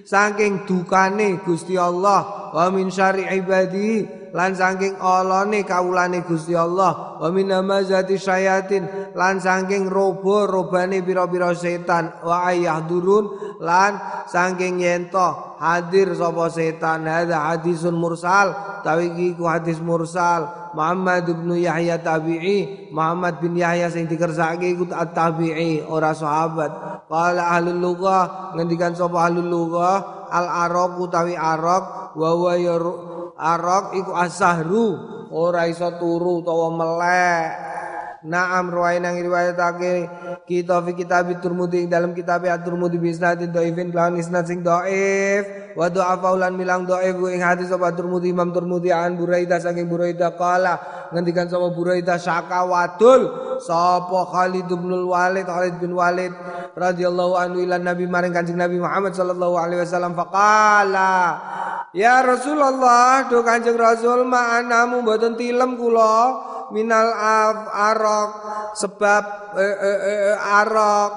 [0.02, 7.28] Saking dukane Gusti Allah wa min syari ibadi lan saking olone kawulane Gusti Allah wa
[7.30, 12.50] min namazati syayatin lan saking robo robane pira-pira setan wa
[12.82, 13.94] durun lan
[14.26, 17.06] saking yento hadir sapa setan.
[17.06, 20.66] Hadza hadisun mursal tawi iki ku hadis mursal.
[20.74, 27.06] Muhammad bin Yahya tabi'i Muhammad bin Yahya sing dikersake iku tabi'i ora sahabat.
[27.06, 32.54] Qala ahlul lughah ngendikan sapa ahlul lughah al araq utawi araq wa wa
[33.38, 35.12] arok iku asahru.
[35.34, 37.73] Ora iso turu utawa melek
[38.24, 40.08] Naam ruwayan yang riwayatake
[40.48, 45.92] kita fi kitab Turmudi dalam kitab At-Turmudi bi isnadin dhaifin lawan isnad sing dhaif wa
[45.92, 50.80] dha'afa ulan milang dhaif ing hadis sapa Turmudi Imam Turmudi an Buraidah saking Buraidah kala
[51.12, 53.28] ngendikan sapa Buraidah syakawatul
[53.60, 56.32] sapa Khalid bin Walid Khalid bin Walid
[56.72, 61.12] radhiyallahu anhu ila Nabi maring Kanjeng Nabi Muhammad sallallahu alaihi wasallam faqala
[61.94, 67.10] Ya Rasulullah, do Kanjeng Rasul ma'anamu mboten tilem kula minal
[67.68, 68.30] arok
[68.78, 69.22] sebab
[69.58, 71.12] eh, eh, eh, arok.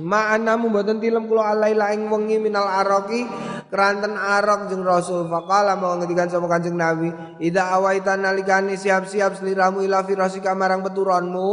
[0.00, 3.28] Ma'anamu mboten tilem kula alaila ing wengi minal aroki
[3.68, 5.28] keranten arok jeung Rasul.
[5.28, 7.12] Faqala mau ngendikan sama Kanjeng Nabi
[7.44, 11.50] ida awaita nalikane siap-siap seliramu ila firasika marang peturonmu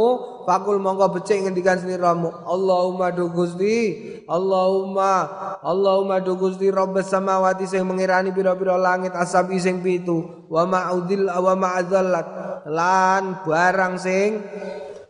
[0.48, 2.32] fakul mongko becik ngendikan seliramu.
[2.48, 3.76] Allahumma do Gusti
[4.24, 5.12] Allahumma
[5.60, 10.46] Allahumma do Gusti Rabbas samawati sing mengirani pira-pira langit asab sing pitu.
[10.48, 14.30] Wa ma'udil wa ma'adzallat lan barang sing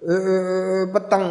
[0.05, 1.27] uh, peteng.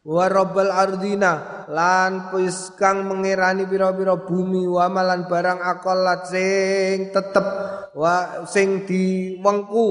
[0.00, 7.46] Wa rabbal ardina lan pis kang mengirani pira-pira bumi wa malan barang akolat sing tetep
[7.92, 9.88] wa sing diwengku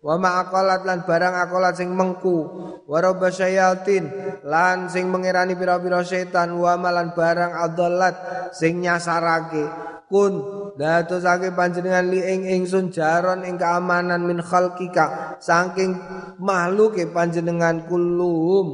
[0.00, 2.38] wa ma'akolat lan barang akolat sing mengku.
[2.86, 4.06] Wa robba syayatin
[4.46, 8.16] lan sing mengirani pira-pira setan wa malan barang adalat
[8.54, 9.66] sing nyasarake
[10.06, 10.34] kun.
[10.76, 15.96] Datusake panjenengan li ing ingsun jaron ing keamanan min khalqika saking
[16.36, 18.66] makhluke panjenengan kulum.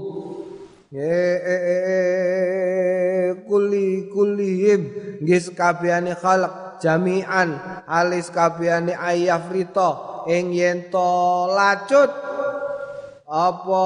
[3.48, 4.80] Kuli kulihim.
[5.22, 7.56] Nggih sekabehane khalq jami'an.
[7.86, 12.31] Alis kabehane ayafrito ing yen lacut
[13.32, 13.84] apa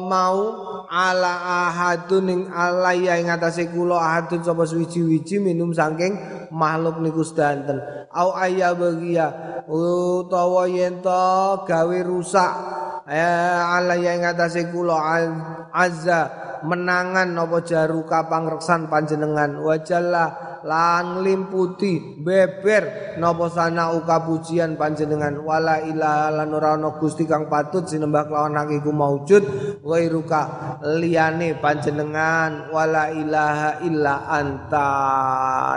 [0.00, 0.40] mau
[0.88, 1.34] ala
[1.68, 6.16] ahadun ing alaya ing atase kula ahadun sapa suwiji-wiji minum saking
[6.48, 7.76] makhluk niku sedanten.
[8.08, 12.52] Au ayya bagia utawa yen to gawe rusak
[13.04, 14.96] eh, alaya ing atase kula
[15.76, 16.32] azza
[16.64, 19.60] menangan apa jaruka pangreksan panjenengan.
[19.60, 25.38] Wajalla lan limputi beber napa sana uka pujian panjenengan.
[25.46, 29.42] Wala ilaha lan ora ana gusti kang patut sinembah kelawan iku maujud
[29.86, 30.42] ghairuka
[30.98, 32.74] liyane panjenengan.
[32.74, 34.90] Wala ilaha illa anta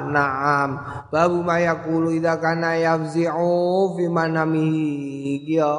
[0.10, 0.70] naam.
[1.14, 5.46] Babu mayakulu idza kana yafzi'u fi manamihi.
[5.46, 5.74] Ya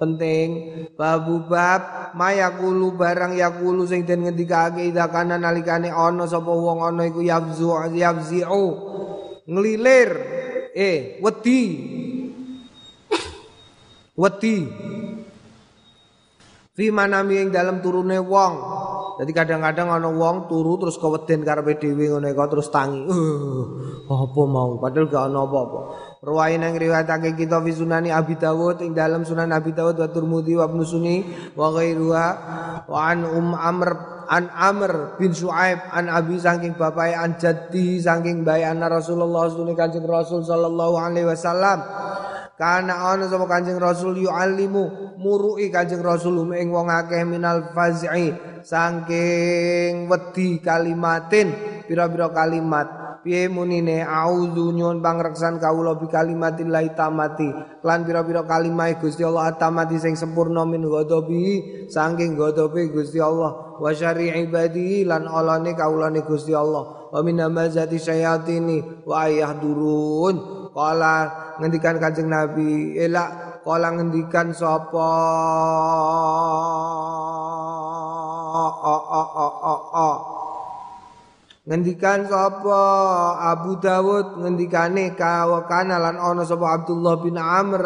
[0.00, 0.48] penting.
[0.96, 7.04] Babu bab mayakulu barang yakulu sing den ngendikake idza kana nalikane ana sapa wong ana
[7.10, 8.53] iku yafzu yafzi'u
[9.46, 10.10] ngelilir
[10.74, 11.62] eh wedi.
[14.14, 14.56] Wedi.
[16.74, 18.54] Fi manami ing dalam turune wong.
[19.14, 23.06] Jadi kadang-kadang ana wong turu terus keweden karepe dhewe ngono iku terus tangi.
[23.06, 24.74] Uh, apa mau?
[24.82, 25.80] Padahal gak ana apa-apa
[26.24, 30.56] Ruwain yang riwayatake kita fi sunani Abi Dawud ing dalam sunan Abi Dawud wa Turmudi
[30.56, 31.20] wa Ibnu Sunni
[31.52, 32.28] wa ghairuha.
[32.88, 33.92] Wa an Um Amr
[34.32, 39.76] an Amr bin Su'aib an Abi saking bapak an jaddi saking bayi anna Rasulullah sunni
[39.76, 41.84] Kanjeng Rasul sallallahu alaihi wasallam.
[42.56, 48.32] Karena ana sapa Kanjeng Rasul yu'allimu murui Kanjeng Rasul ing wong akeh minal faz'i
[48.64, 51.52] saking wedi kalimatin
[51.84, 54.04] pira-pira kalimat piye munine?
[54.04, 57.48] Auzu nyuwun pangreksan kawula bi kalimatillah tamati.
[57.80, 63.80] Lan pira-pira kalimah Gusti Allah tamati sing sempurna min ghadabi saking ghadabe Gusti Allah.
[63.80, 67.08] Wa syari ibadi lan olane kawulane Gusti Allah.
[67.08, 70.36] Wa min amazati syayatini wa ayahdurun
[70.74, 71.16] kala
[71.62, 75.08] ngendikan Kanjeng Nabi elak kala ngendikan sapa
[81.64, 82.80] Ngendikan sapa
[83.40, 87.82] Abu Dawud ngendikane kawakana lan ana sapa Abdullah bin Amr.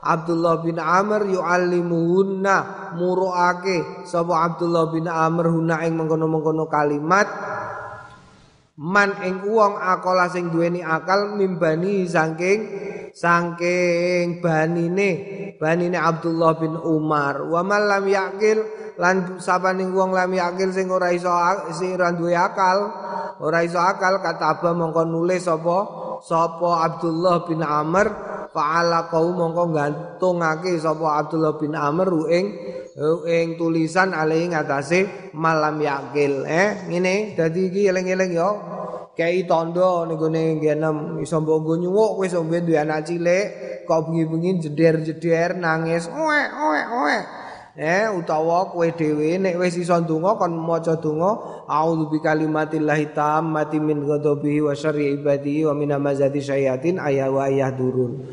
[0.00, 2.56] Abdullah bin Amr yu'allimuhunna
[2.96, 7.28] muruake sapa Abdullah bin Amr huna ing mengkono-mengkono kalimat
[8.82, 12.66] man ing wong akola sing duweni akal mimbani saking
[13.14, 15.10] saking banine
[15.62, 17.46] banine Abdullah bin Umar.
[17.46, 18.58] Wa man lam yakil
[18.98, 21.30] lan sapaning wong lam yakil sing ora iso
[21.70, 22.90] sing ora duwe akal
[23.38, 25.78] ora iso akal kata aba mongko nulis sapa
[26.26, 32.46] sapa Abdullah bin Amr fa'ala qaum mongko gantungake sapa Abdullah bin Amr ing
[33.24, 36.44] ing tulisan alai ngatasé malam yakil.
[36.44, 38.50] Eh ngene dadi iki eling-eling yo
[39.16, 43.44] kei tondo ning gone ngenem iso mbok nyuwuk wis ombe duwe anak cilik
[43.84, 47.41] kok bengi-bengi jeder-jeder nangis oe oe oe
[47.72, 54.04] eh utawa kowe dhewe nek wis iso ndonga kon maca donga a'udzu bikalimatillahi tammati min
[54.04, 58.28] ghadabihi wa syarri ibadihi wa min amazati syayatin ayah wa ayah durun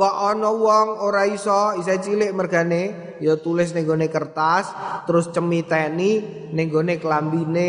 [0.00, 4.72] Kok ana wong ora iso isih cilik mergane ya tulis ning gone kertas
[5.04, 6.24] terus cemiteni
[6.56, 7.68] ning gone klambine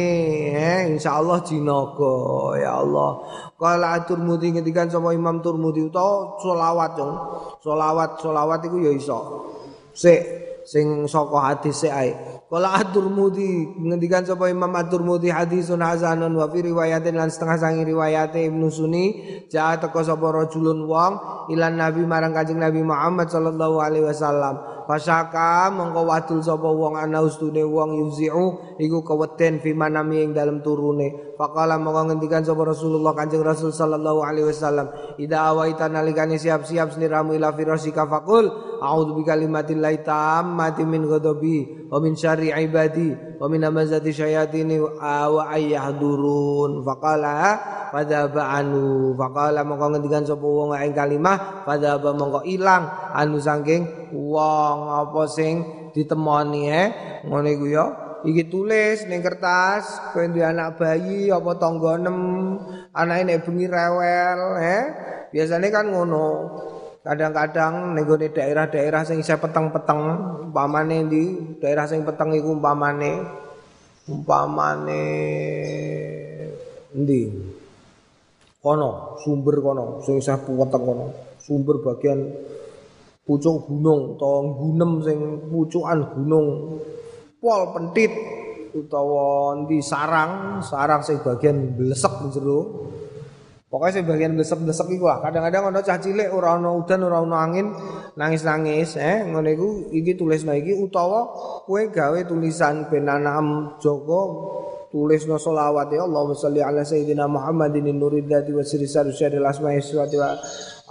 [0.55, 2.16] eh insyaallah jinaga
[2.55, 3.12] ya Allah.
[3.59, 7.14] Kala Turmudi ngendikan sapa Imam Turmudi utawa selawat dong.
[7.59, 9.20] Selawat selawat iku ya iso.
[9.91, 12.14] Sik sing saka hadis ae.
[12.51, 18.36] Kala At-Tirmidzi ngendikan sapa Imam At-Tirmidzi hadisun hasanun wa fi riwayatin lan setengah sangi riwayat
[18.36, 19.05] Ibnu Sunni
[19.47, 21.14] ja teko sapa rajulun wong
[21.55, 24.84] ilan Nabi marang Kanjeng Nabi Muhammad sallallahu alaihi wasallam.
[24.84, 30.59] Fasaka mongko wadul sapa wong ana ustune wong yuziu iku keweden fi manami ing dalem
[30.59, 31.30] turune.
[31.41, 37.33] Faqala mongko ngendikan sapa Rasulullah Kanjeng Rasul sallallahu alaihi wasallam, "Ida awaita nalikane siap-siap sliramu
[37.33, 38.45] ila firasika faqul
[38.77, 45.49] a'udzu bi kalimatillahi tammati min ghadabi wa min syarri ibadi wa min amazati syayatini wa
[45.49, 47.57] ayyahdurun." Faqala
[47.89, 49.17] fadzaba anu.
[49.17, 52.85] Faqala mongko ngendikan sapa wong ing kalimah fadzaba mongko ilang
[53.17, 56.87] anu saking wong apa sing ditemoni eh
[57.25, 62.17] ngene iku ya iki tulis ning kertas kowe duwe anak bayi apa tangga nem
[62.93, 64.84] anake nek bengi rewel eh
[65.34, 66.28] biasanya kan ngono.
[67.01, 70.01] Kadang-kadang ning daerah-daerah sing isih peteng-peteng
[70.45, 71.24] umpamane di
[71.57, 73.26] daerah sing peteng iku umpamane.
[74.05, 75.05] Umpamane
[76.93, 77.22] endi
[78.61, 81.05] kono sumber kono sing isih peteng kono.
[81.41, 82.22] Sumber bagian
[83.26, 85.17] pucuk gunung utawa gunem sing
[85.49, 86.78] pucukan gunung
[87.41, 88.13] pol pentit
[88.77, 92.87] utawa di sarang sarang sing bagian blesek jero.
[93.71, 95.23] Pokoknya sing bagian blesek-blesek iku lah.
[95.23, 97.71] Kadang-kadang ana cah cilik ora ana udan angin
[98.19, 101.31] nangis-nangis eh ngono iku iki tulisno iki utawa
[101.63, 103.07] kowe gawe tulisan ben
[103.79, 104.21] Joko
[104.91, 110.35] tulisno selawat ya Allahumma sholli ala sayyidina Muhammadin nuridati wa sirri syarril asma'i wa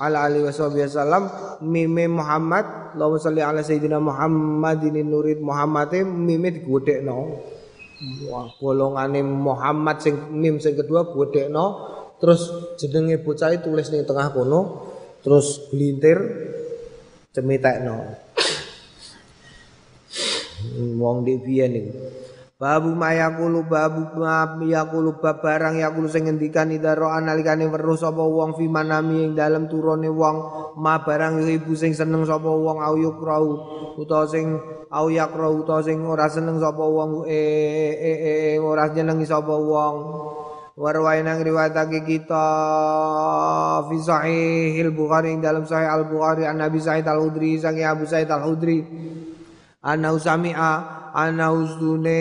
[0.00, 1.28] ala alihi wasallam
[1.60, 7.36] mime Muhammad Allahumma sholli ala sayyidina Muhammadin nurid Muhammad mime digedhekno
[8.32, 11.66] wah golongane Muhammad sing mim sing kedua gedhekno
[12.16, 12.48] terus
[12.80, 14.60] jenenge bocah tulis ning tengah kono
[15.20, 16.16] terus glintir
[17.32, 17.96] cemitekno.
[21.00, 22.19] Wong di biyen niku
[22.60, 28.68] Babu mayakulu babu mayakulu bab barang yakulu sing ngendikan idaro analikane weruh sapa wong fi
[28.68, 30.36] manami ing dalem turune wong.
[30.76, 33.44] Ma barang ibu sing seneng sapa wong au yukrau
[33.96, 34.60] utawa sing
[34.92, 37.40] au yakrau utawa sing ora seneng sapa wong e
[37.96, 39.94] e e ora seneng sapa wong.
[40.76, 42.46] Warwain nang riwayatake kita
[43.88, 48.04] fi sahihil bukhari ing dalam sahih al bukhari an nabi sa'id al hudri sangi abu
[48.04, 48.84] sa'id al hudri
[49.80, 50.72] ana usami'a
[51.16, 52.20] ana usdune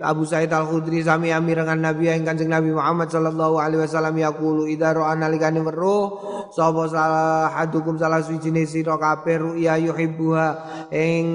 [0.00, 4.96] Abu Sa'id Al-Khudri sami amirangan Nabi yang Kanjeng Nabi Muhammad sallallahu alaihi wasallam yaqulu idza
[4.96, 6.16] ra'a nalikane weruh
[6.50, 10.48] sapa salah hadukum salah suwijine sira kabeh ruya yuhibbuha.
[10.88, 11.26] Ing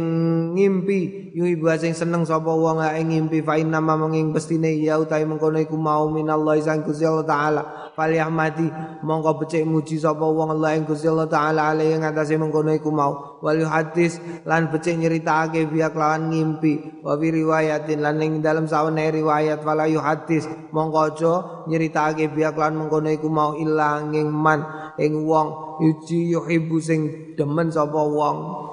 [0.57, 5.61] ngimpi yuhibbu sing seneng sapa wong ing ngimpi fa inna mamanging bestine ya utahe mengkono
[5.61, 7.63] iku mau minallahi sang Gusti Allah taala.
[7.95, 8.67] Falyahmadi
[9.07, 13.34] mongko becik muji sapa wong Allah ing Gusti Allah taala alaihi ngatasé mengkono iku mau
[13.45, 14.17] wal hadis
[14.49, 17.05] lan becik nyeritakake biak lawan ngimpi.
[17.05, 20.49] Wa fi riwayatin lan ing dalam sawane riwayat wala hadis.
[20.73, 21.33] Mongko aja
[21.69, 24.65] nyeritakake biak lan mengkono iku mau ilang ing man
[24.97, 25.77] ing wong.
[25.85, 27.01] Yuji yuhibbu sing
[27.37, 28.65] demen sapa wong.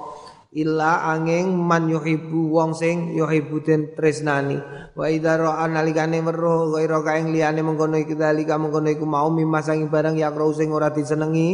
[0.53, 4.57] Illa angin man yuhibbu wong sing yuhibbu den tresnani.
[4.93, 9.89] Wa idza ra'a nalikane weruh ghaira kaing liyane mengkono iki dalika mengkono iku mau mimasang
[9.89, 11.49] barang ya sing ora disenengi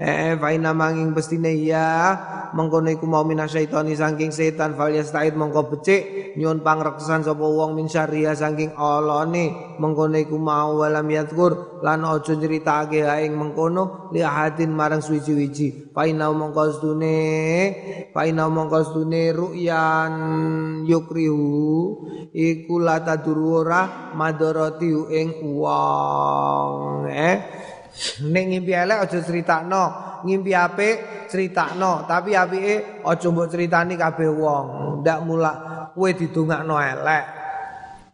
[0.00, 2.16] eh fa inna manging bestine ya
[2.56, 6.32] mengkono iku mau minasyaitani saking setan fal yastaid mongko becik.
[6.40, 12.32] Nyuwun pangreksan sapa wong min syariah saking alone mengkono iku mau walam yadkur lan aja
[12.32, 17.18] nyritake ing mengkono li ahadin marang suwi-wiji fa inna mongko stune
[18.14, 20.12] fa inna mongko stune ru'yan
[20.88, 22.08] yukrihu.
[22.30, 27.36] Iku la tadurura madarati ing wong eh
[28.22, 29.84] Nek ngimpi elek aja critakno,
[30.22, 34.66] ngimpi apik critakno, tapi apike aja mbok critani kabeh wong.
[35.02, 35.56] Ndak mulak
[35.94, 37.24] kowe didongakno elek.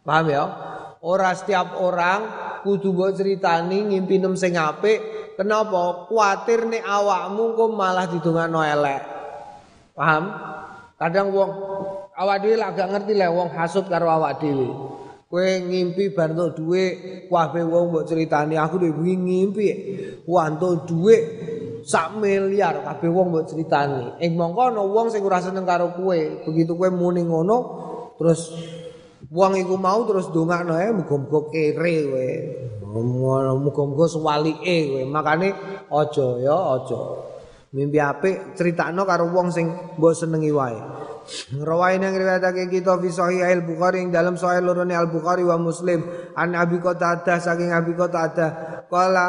[0.01, 0.43] Paham ya?
[1.03, 2.19] Ora setiap orang
[2.65, 4.99] kudu mbok critani ngimpi nem sing apik.
[5.37, 6.09] Kenapa?
[6.09, 9.01] Kuatir nek awakmu kok malah didongakno elek.
[9.93, 10.23] Paham?
[10.97, 11.51] Kadang wong
[12.17, 14.96] awak dhewe lak gak ngerti lek wong hasud karo awak dhewe.
[15.27, 19.67] Kowe ngimpi bar entuk dhuwit, kabeh wong mbok critani aku dhewe ngimpi.
[20.23, 21.21] Wah entuk dhuwit
[21.83, 24.23] sak miliar kabeh wong mbok critani.
[24.23, 26.15] Ing mongko ana wong sing ora seneng karo kowe.
[26.47, 27.57] Begitu kowe muni ngono
[28.15, 28.55] terus
[29.27, 32.27] wong iku mau terus ndongakno ae muga-muga kere kowe.
[33.67, 35.01] Muga-muga suwalike kowe.
[35.11, 35.51] Makane
[35.91, 37.01] aja ya aja.
[37.75, 40.79] Mimpi apik critakno karo wong sing mbok senengi wae.
[41.59, 45.59] Rawain yang riwayatake kita fi sahih al Bukhari yang dalam sahih lorone Al Bukhari wa
[45.59, 46.03] Muslim.
[46.33, 48.83] An Abi Qatadah saking Abi Qatadah.
[48.87, 49.25] Qala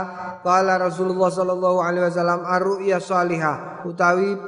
[0.47, 3.83] qala Rasulullah sallallahu alaihi wasallam ar-ru'ya salihah.
[3.83, 4.39] Utawi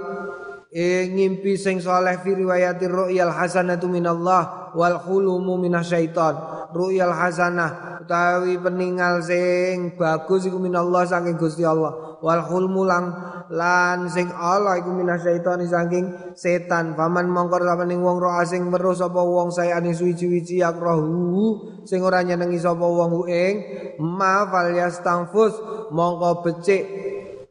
[0.71, 6.35] e ngimpi sing saleh fi riwayati ru'yal hasanatu minallah wal khulumu minasyaiton
[6.71, 13.13] ru'yal hasanah utawi peningal sing bagus iku minallah saking Gusti Allah wal khulmu lang
[13.51, 16.97] lan sing Allah iku minasyaiton saking setan.
[16.97, 22.61] Paman mongkor sapening wong roh asing weruh sapa wong sayane suci-suci yakrohu sing ora nyenengi
[22.61, 23.55] sapa wong ing
[23.99, 25.57] ma fal yastangfus
[25.91, 26.83] mongko becik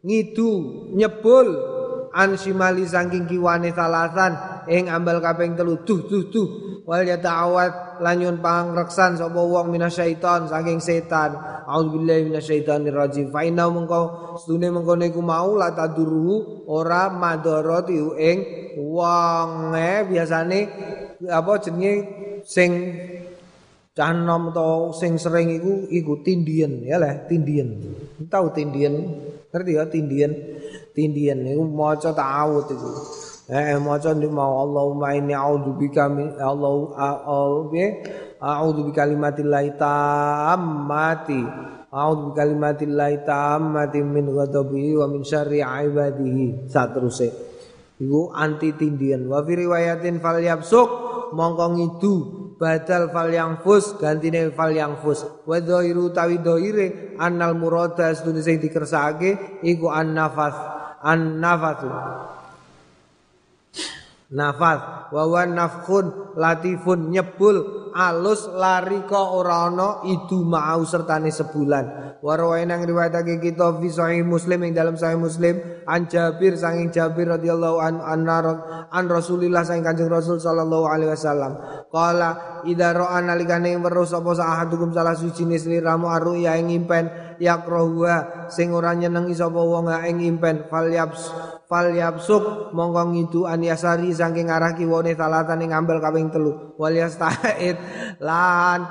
[0.06, 0.52] ngidu
[0.96, 1.48] nyebul
[2.20, 4.36] an simali saking kiwane salasan.
[4.68, 5.80] Ing ambal kaping telu.
[5.88, 6.50] Duh duh duh.
[6.84, 11.40] Wal yata'awat lanyun pangreksan sapa wong minasyaiton saking setan.
[11.64, 18.38] Auzubillahi minasyaitonir rajim fa inna mengko stune mengko niku mau la taduru ora madharati ing
[18.76, 19.74] wong
[20.10, 20.60] biasane
[21.30, 21.94] apa jenenge
[22.48, 22.72] sing
[23.94, 27.76] canom atau sing sering iku iku tindien ya lah tindien
[28.32, 28.96] tahu tindien
[29.52, 30.32] ngerti ya tindien
[30.94, 32.92] tindian niku maca ta'awud iku.
[33.50, 36.94] Eh maca niku mau Allahumma inni a'udzubika min Allah
[38.40, 41.42] a'udzu bi kalimatillahi tammati.
[41.90, 46.70] A'udzu bi kalimatillahi tammati min ghadabihi wa min syarri ibadihi.
[46.70, 47.30] Sateruse.
[48.00, 49.26] Iku anti tindian.
[49.26, 52.16] Wa fi riwayatin fal yabsuk mongko ngidu
[52.60, 58.44] badal fal yang fus gantine fal yang fus wa dhairu tawi dhaire annal murada sedune
[58.44, 61.90] sing dikersake iku an nafas an-nafathu
[64.30, 65.10] nafas.
[65.10, 72.18] Wa nafkhun latifun nyebul alus lari kok ora ana idu mau sertane sebulan.
[72.22, 75.58] Wa nang riwayatake kita fi muslim ing dalam sahih muslim
[75.88, 78.28] an Jabir sanging Jabir radhiyallahu an
[78.92, 81.58] an Rasulillah sanging Kanjeng Rasul sallallahu alaihi wasallam.
[81.90, 87.10] Qala idza ra'a nalikane weruh sapa sahadukum salah suci sliramu aru ya ing impen
[87.42, 90.70] yakrohuha sing ora nyenengi sapa wong ing impen
[91.70, 96.74] falyaps falyapsuk mongko ngidu an yasari saking arah kiwane salatan ing ambal kaping telu.
[96.82, 97.78] Wal yasta'id
[98.26, 98.82] lan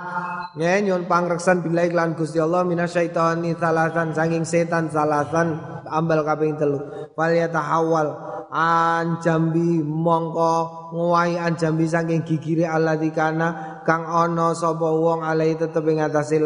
[0.55, 5.59] nyenyun pangreksan bila iklan Gusti Allah minasyaitani salatan saking setan salatan
[5.91, 7.11] ambal kaping telu.
[7.18, 8.14] Fal yatahawal
[8.55, 15.59] an jambi mongko ngowahi an jambi saking gigire Allah dikana kang ana sapa wong alai
[15.59, 16.39] tetep ing atase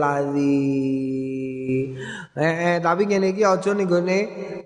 [2.32, 4.18] Eh, eh tapi ngene iki aja ning gone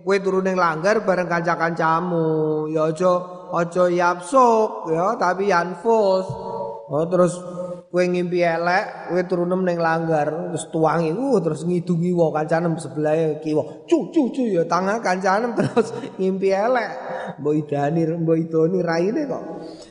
[0.04, 2.70] kowe turu ning langgar bareng kanca-kancamu.
[2.70, 3.12] Ya aja
[3.52, 6.26] aja yapsuk ya tapi yanfus.
[6.86, 7.34] Oh terus
[7.90, 13.40] kowe ngimpi elek, kowe turu ning langgar terus tuangi uh terus ngidungi wong kancane sebelah
[13.42, 13.86] kiwa.
[13.88, 15.90] Cu cu cu ya tangan kancane terus
[16.20, 16.90] ngimpi elek.
[17.42, 19.44] Mbok idani mbok idoni raine kok.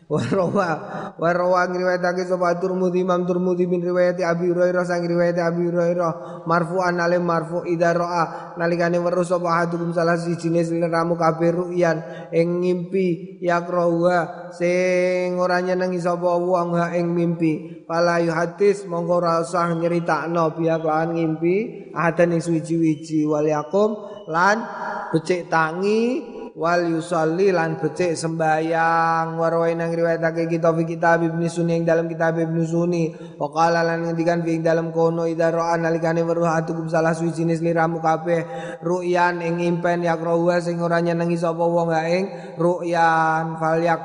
[0.06, 0.70] Warawa
[1.18, 7.02] warawa ngriwayatake sapa Turmudi Imam Turmudi bin riwayat Abi Hurairah sang riwayat Abi Hurairah marfu'an
[7.02, 10.54] alim marfu idza ra'a nalikane weruh sapa hadukum salah siji
[10.86, 17.82] ramu kabeh ru'yan ing ngimpi yakrawa sing ora nyenengi sapa wong ha ing mimpi.
[17.90, 23.94] Fala yuhatis mongko ora usah nyeritakno biak lan ngimpi adan ing suwi-wiji wal yakum
[24.30, 24.62] lan
[25.10, 31.76] becik tangi wal yusalli lan becik sembayang warwai nang riwayatake kita fi kitab Ibnu Sunni
[31.76, 33.12] yang dalam kitab Ibnu Sunni.
[33.36, 37.60] Wa qala lan ngendikan fi dalam kono idza ra'a nalikane weruh atukum salah suci jenis
[37.60, 38.48] liramu kabeh
[38.80, 42.24] ru'yan ing impen yakrowa sing ora nyenengi sapa wong ing
[42.56, 43.60] ru'yan.
[43.60, 44.04] Fal yak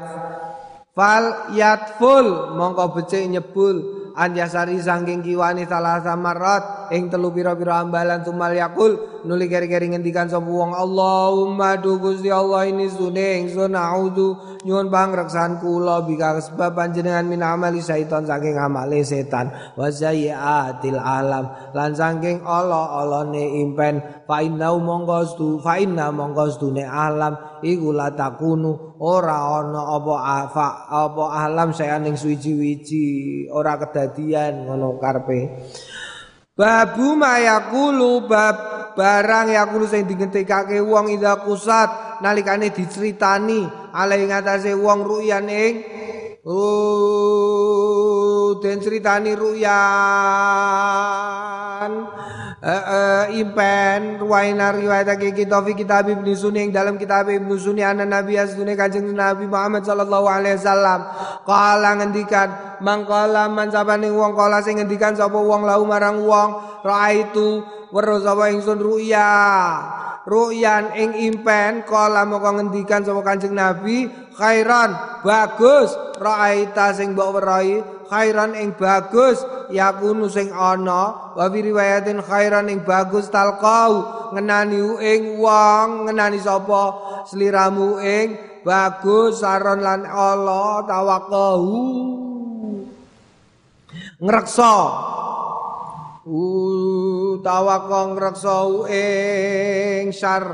[0.91, 8.51] fal yatful mongko becik nyebul anjasari sangking kiwani salah samarat ing telu pira-pira ambalan sumal
[8.51, 14.91] yakul nuli keri-keri ngendikan sapa wong Allahumma du Gusti Allah ini sune ingsun auzu nyuwun
[14.93, 21.73] pangreksan kula bika sebab panjenengan min amali syaitan saking amale setan wa sayyatil alam.
[21.77, 26.11] Lan saking Allah ne impen fa inna mongko stu fa inna
[26.51, 33.81] stune alam iku la takunu ora ana apa apa apa alam saya ning suwi-wiji ora
[33.81, 35.41] kedadi kedadian ngono karpe
[36.61, 38.57] Babu mayakulu bab
[38.93, 43.65] barang yakulu sing dingetikake wong ida kusat nalikane diceritani
[43.97, 45.81] ale ngatasé wong ruyan ing
[46.45, 47.41] oh
[48.61, 49.81] den ceritani ruyan
[52.61, 58.37] uh, impen ruwaina riwayatake kita fi kitab Ibnu Sunni dalam kitab Ibnu Sunni ana Nabi
[58.37, 61.01] asdune Kanjeng Nabi Muhammad sallallahu alaihi wasallam.
[61.49, 62.49] Kala ngendikan
[62.85, 68.53] mangkala man sabane wong kala sing ngendikan sapa wong lau marang wong raaitu weruh sapa
[68.53, 69.29] ingsun ruya.
[70.29, 74.05] Ruyan ing impen kala moko ngendikan sapa Kanjeng Nabi
[74.37, 79.39] khairan bagus raaita sing mbok weruhi khairan ing bagus
[79.71, 84.05] yakunu sing ana wa riwayatin khairan ing bagus talqau
[84.35, 86.99] ngenani ing wong ngenani sapa
[87.31, 88.35] sliramu ing
[88.67, 91.79] bagus saron lan Allah tawakkahu
[96.31, 98.57] ngreksa tawakal ngreksa
[98.87, 100.45] ing syar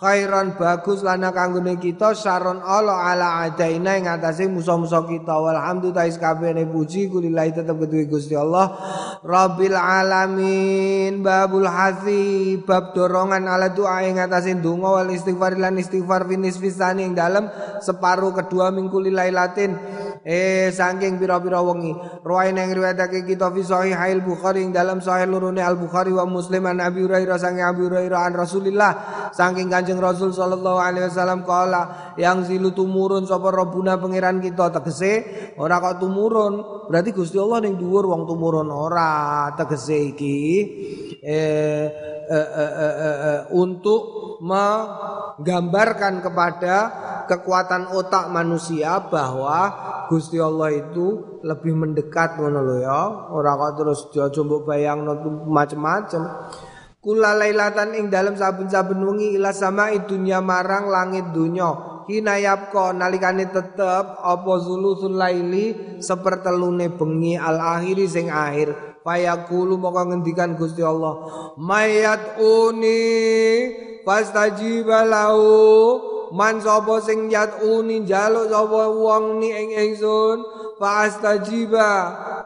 [0.00, 5.36] khairan bagus lana kanggone kita saron Allah ala adaina ing atase musuh-musuh kita.
[5.36, 8.72] Walhamdulillah kabehane puji kulillahi tetep kedue Gusti Allah.
[9.20, 16.24] Rabbil alamin babul hasi bab dorongan ala doa ing atase donga wal istighfar lan istighfar
[16.24, 17.52] finis fisani ing dalem
[17.84, 19.76] separuh kedua minggu lailatin
[20.24, 21.96] eh saking pira-pira wengi.
[22.20, 26.80] Ruwain yang riwayatake kita fi sahih bukhari dalam sahih lurune al bukhari wa muslim an
[26.84, 28.92] abi hurairah saking abi hurairah an rasulillah
[29.32, 34.68] saking Kanjeng Rasul sallallahu alaihi wasallam kala yang zilu tumurun sapa robuna pangeran kita?
[34.74, 35.12] Tegese
[35.56, 36.86] ora kok tumurun?
[36.90, 40.40] Berarti Gusti Allah ning dhuwur wong tumurun ora tegese iki.
[41.20, 41.86] Eh,
[42.30, 44.02] eh, eh, eh, eh, eh, untuk
[44.40, 46.76] menggambarkan kepada
[47.28, 49.68] kekuatan otak manusia bahwa
[50.10, 55.14] Gusti Allah itu lebih mendekat ngono lho ya ora kok terus aja mbok bayangno
[55.46, 56.22] macem-macem
[57.00, 61.72] Kula lailatan ing dalam saben-saben wengi ila sama dunya marang langit dunya.
[62.04, 69.00] Hina yapko nalikane tetep apa zulusul laili sepertelune bengi al akhiri sing akhir.
[69.00, 71.24] Fayaqulu moko ngendikan Gusti Allah,
[71.56, 73.00] "Mayat uni
[74.04, 80.38] fastajiba lahu." Man sapa sing yat uni njaluk sapa wong ni ing ingsun,
[80.78, 81.90] fastajiba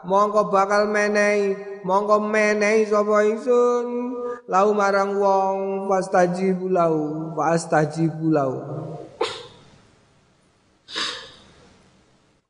[0.09, 1.53] mongko bakal menehi,
[1.85, 3.85] mongko menehi sapa ingsun.
[4.45, 8.61] Lau marang wong fastajibu lau fastajibu lau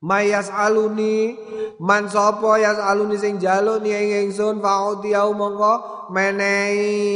[0.04, 1.40] Mayas aluni
[1.80, 5.74] man sapa yas aluni sing jaluk ni ing ingsun fa'udiyau mongko
[6.12, 7.16] menehi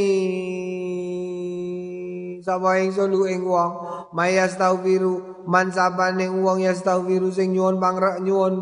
[2.40, 3.72] sapa ingsun lu ing wong?
[4.16, 8.54] Mayas taufiru man sapa ning wong yas taufiru sing nyuwun pangrek nyuwun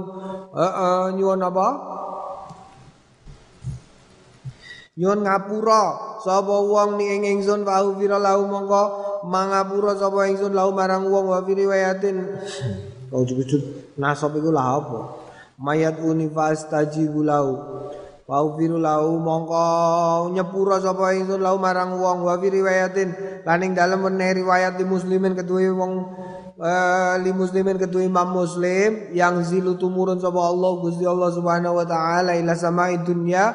[0.53, 1.69] heeh nyuwun apa?
[4.99, 5.83] Nyuwun ngapura.
[6.19, 8.83] Sapa wong ni ing ingsun wa ufira lahu mongko?
[9.31, 12.17] Mangapura sapa ingsun lahu marang wong wa fi riwayatin
[13.09, 13.63] kau cukup
[13.97, 15.01] nasab iku lah apa?
[15.59, 17.57] Mayat unifas tajibu lahu
[18.29, 22.29] wa ufiru lahu mongko nyepura sapa ingsun lahu marang wong.
[22.29, 25.93] Wa riwayatin laning dalem riwayat di muslimin ketuwe wong
[27.23, 32.35] li muslimin kedua imam muslim yang zilu tumurun sapa Allah Gusti Allah Subhanahu wa taala
[32.35, 33.55] ila samai dunya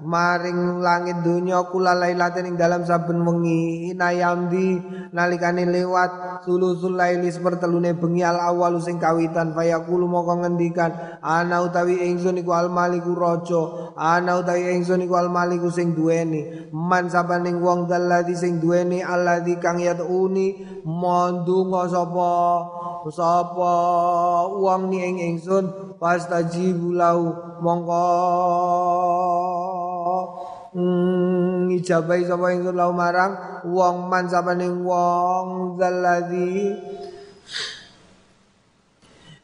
[0.00, 4.80] maring langit dunya kula lailatin ing dalam saben wengi inayamdi
[5.10, 12.00] nalikane lewat sulusul laili sepertelune bengi al awal sing kawitan fayaqulu moko ngendikan ana utawi
[12.08, 17.58] ingsun iku al maliku raja ana utawi ingsun iku al maliku sing duweni man sabaning
[17.58, 22.37] wong dalati sing duweni alladzi kang yatuni mondunga sapa
[23.08, 23.74] sapa
[24.52, 27.32] wong ni ing ingsun pastajibu lau
[27.64, 28.06] mongko.
[30.76, 33.64] Mm, ijabai sapa ingsun lau marang?
[33.66, 36.76] Wong man sapaning wong zalladzi.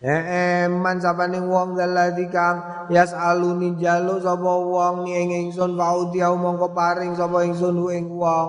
[0.04, 2.86] Eh, man sapaning wong daladi kang.
[2.92, 8.48] Yasaluni jaluk sapa wong ni ing ingsun faudiau mongko paring sapa ingsun ing wong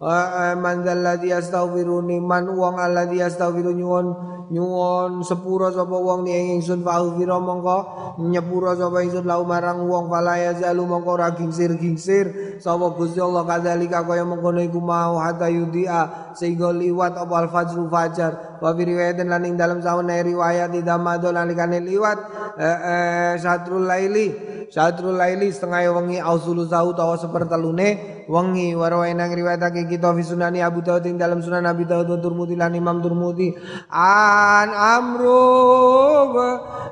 [0.00, 4.06] man alladhi astaghfiruni man wong alladhi astaghfiru nyuwun
[4.50, 7.78] nyuwun sepura sapa wong ni ingsun faghfira mongko
[8.22, 12.58] nyepura sapa ingsun lau marang wong fala yazalu mongko ora gingsir-gingsir.
[12.62, 17.90] Sapa Gusti Allah kadzalika kaya mengkono iku mau hatta yudia sehingga liwat apa al fajru
[17.90, 18.60] fajar.
[18.62, 22.18] Wa fi riwayatin lan ing dalem sawane riwayat tidak madol nalikane liwat
[22.56, 28.74] eh, eh, satrul laili Satrul laili setengah wengi ausulu sahu tawa sepertelune wengi.
[28.74, 32.58] Warwae nang riwayatake kita fi sunani Abu Dawud ing dalam sunan Abi Dawud wa Turmudi
[32.58, 33.54] lan Imam Turmudi
[34.36, 35.40] an amru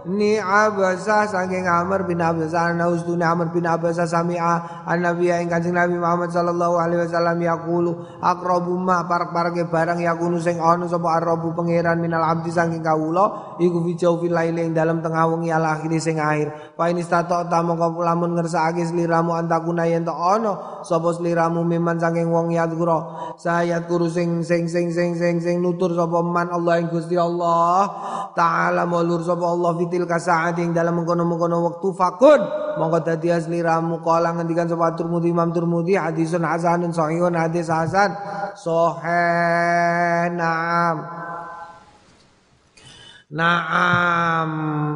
[0.04, 5.48] ni abasa saking Amr bin Abasa ana ustune Amr bin Abasa sami'a an Nabi ing
[5.48, 11.08] Kanjeng Nabi Muhammad sallallahu alaihi wasallam yaqulu aqrabu ma parak-parake barang yakunu sing ana sapa
[11.08, 15.64] arabu pangeran minal abdi saking kawula iku fi jawfil laili ing dalam tengah wengi al
[15.64, 16.76] akhir sing akhir.
[16.76, 22.28] Fa in istata mongko lamun ngersakake sliramu antakuna yen to ana sapa sliramu miman saking
[22.28, 27.16] wong yadkura sayat sing sing sing sing sing sing nutur sapa man Allah ing Gusti
[27.16, 27.33] Allah
[28.34, 32.40] taala mulur sapa Allah fitil kasaat ing dalam mengkono-mengkono wektu fakun.
[32.74, 38.14] Mongko dadi sliramu kala ngendikan sapa Turmudi Imam Turmudi hadisun hasanun sahihun hadis hasan.
[38.54, 41.24] Sahih naam
[43.34, 44.50] Naam.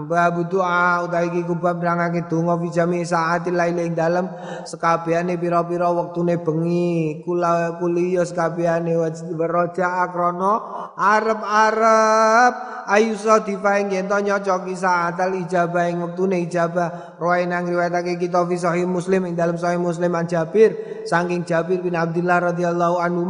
[0.07, 4.31] Babu doa utawi iki kubab nerangake donga fi jami saatil lail ing dalem
[4.63, 8.95] sekabehane pira-pira wektune bengi kula kuliya sekabehane
[9.35, 10.55] waraja akrono
[10.95, 12.55] arep-arep.
[12.95, 17.19] Ayu sadifa ing yen nyocoki saatal ijabah ing wektune ijabah.
[17.19, 21.83] Roe nang riwayatake kita fi sahih muslim ing dalem sahih muslim an Jabir saking Jabir
[21.83, 23.27] bin Abdullah radhiyallahu anhu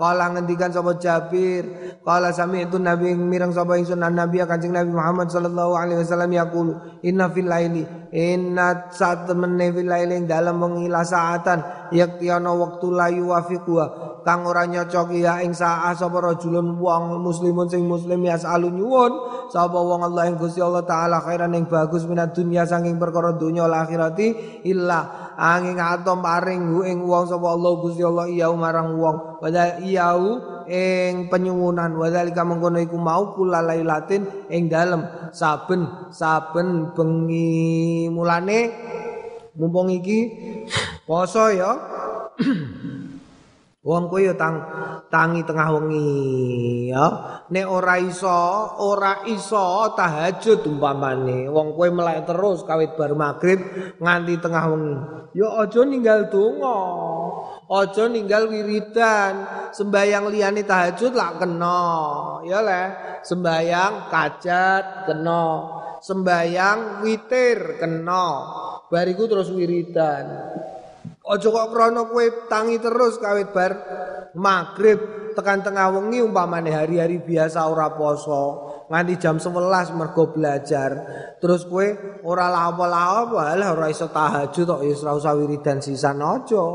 [0.00, 5.28] Kala ngendikan sapa Jabir, kala sami itu Nabi mireng sapa ingsun Nabi Kanjeng Nabi Muhammad
[5.28, 6.72] sallallahu alaihi wasallam yaqulu
[7.04, 13.76] inna fil laili inna saat fil laili dalam mengila saatan yakti ana wektu layu wafiqu
[14.24, 19.12] kang ora nyocoki ya ing saah sapa rajulun wong muslimun sing muslim ya salu nyuwun
[19.48, 23.64] sapa wong Allah ing Gusti Allah taala khairan ing bagus minat dunya saking perkara dunya
[23.64, 29.40] lan akhirati illa angin atom paring ing wong sapa Allah Gusti Allah iya marang wong.
[29.40, 30.20] Padahal iyau
[30.68, 31.96] ing penyuwunan.
[31.96, 35.32] Wadzalika mengkono iku mau kulalailatin ing dalem.
[35.32, 38.60] Saben saben bengi mulane.
[39.56, 40.30] Mumpung iki
[41.08, 41.74] poso ya
[43.80, 44.60] Wong kowe ya tang
[45.08, 47.06] tangi tengah wengi ya.
[47.48, 51.48] Nek ora iso, ora iso tahajud umpamane.
[51.48, 53.56] Wong kowe melek terus kawit bar magrib
[53.96, 54.96] nganti tengah wengi.
[55.32, 56.80] Ya aja ninggal donga.
[57.72, 59.48] Aja ninggal wiridan.
[59.72, 61.80] Sembayang liyane tahajud lak kena.
[62.44, 62.84] Ya le,
[63.24, 65.44] sembayang kajat kena.
[66.04, 68.28] Sembayang witir kena.
[68.92, 70.52] Bariku terus wiridan.
[71.30, 73.72] Aja kok krana kowe tangi terus kawit bar
[74.34, 74.98] magrib
[75.38, 80.90] tekan tengah wengi umpamane hari-hari biasa ora poso nganti jam 11 mergo belajar.
[81.38, 81.86] Terus kowe
[82.26, 86.66] ora lapo-lapo lah ora iso tahajud tok ya ora usah wiridan sisan aja.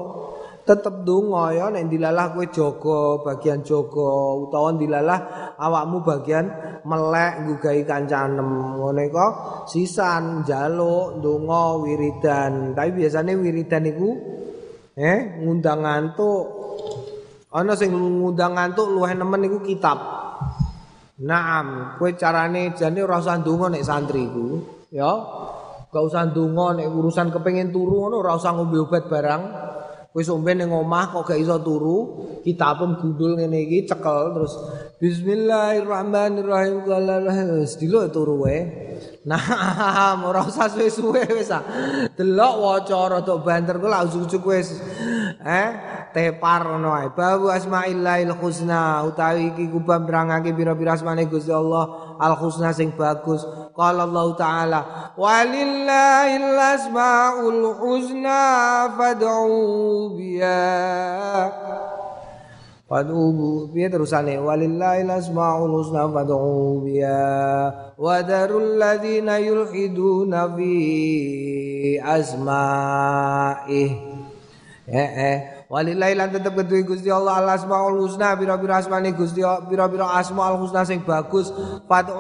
[0.66, 5.20] Tetep donga ya nek dilalah kowe jaga bagian jaga utawa dilalah
[5.60, 6.47] awakmu bagian
[6.88, 8.80] melek nggugahi kancanem.
[8.80, 9.32] Ngene kok
[9.68, 12.72] sisan njaluk donga wiridan.
[12.72, 14.10] Tapi biasanya wiridan iku
[14.96, 16.43] Eh, ngundang ngantuk.
[17.52, 20.00] Ana sing ngundang ngantuk luwih nemen iku kitab.
[21.20, 24.60] Naam, kowe carane jane ora usah ndonga nek santri iku,
[24.91, 25.12] ya.
[25.91, 29.43] Gak usah ndonga nek urusan kepengin turu ngono ora usah ngombe obat barang.
[30.16, 34.56] Wis ombe ning omah kok gak iso turu, kitabem gundul ngene iki cekel terus
[34.96, 36.88] bismillahirrahmanirrahim
[37.60, 38.60] wis dilo turu wae.
[39.26, 39.41] Nah,
[40.30, 41.65] ora usah suwe-suwe wis ah.
[42.13, 44.78] Delok waca rada banter lak ujug wis.
[45.41, 45.69] Eh,
[46.13, 47.09] tepar ngono ae.
[47.09, 53.41] Babu asmaillahil husna utawi iki kubam nerangake pira-pira asmane Gusti Allah al husna sing bagus.
[53.73, 54.80] Qala Allah taala,
[55.17, 60.69] "Walillahil asmaul husna fad'u biha."
[62.96, 64.39] Fad'u biha terusane?
[64.39, 73.91] Walillahil asmaul husna fad'u biha wa darul ladzina yulhiduna fi asma'ih.
[74.88, 75.38] Eh eh.
[75.68, 80.88] Walillahi lan tetep kedue Gusti Allah al asmaul husna pira-pira asmane Gusti pira-pira asmaul husna
[80.88, 81.52] sing bagus.
[81.91, 82.16] Fatu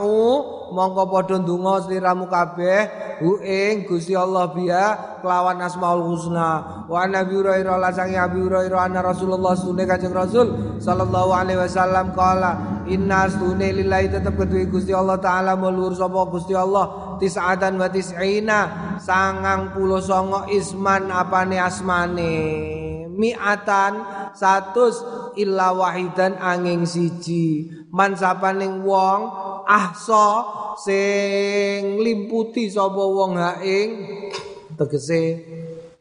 [0.75, 6.83] mongko padha ndonga sliramu kabeh hu ing Gusti Allah biya kelawan asmaul husna.
[6.89, 12.13] Wa nabi Hurairah la sang Abi Hurairah anna Rasulullah sunne kanjeng Rasul sallallahu alaihi wasallam
[12.13, 17.17] kala inna sunne lillahi tetep kedue Gusti Allah taala mulur sapa Gusti Allah?
[17.21, 18.59] Tis'atan wa tis'ina
[18.99, 22.35] sangang puluh songo isman apane asmane?
[23.15, 24.03] Mi'atan
[24.35, 24.99] satus
[25.39, 27.71] illa wahidan angin siji.
[27.95, 29.19] Man sapaning wong
[29.67, 30.25] ahsa
[30.79, 33.89] sing limputi sapa wong ha ing
[34.77, 35.41] tegese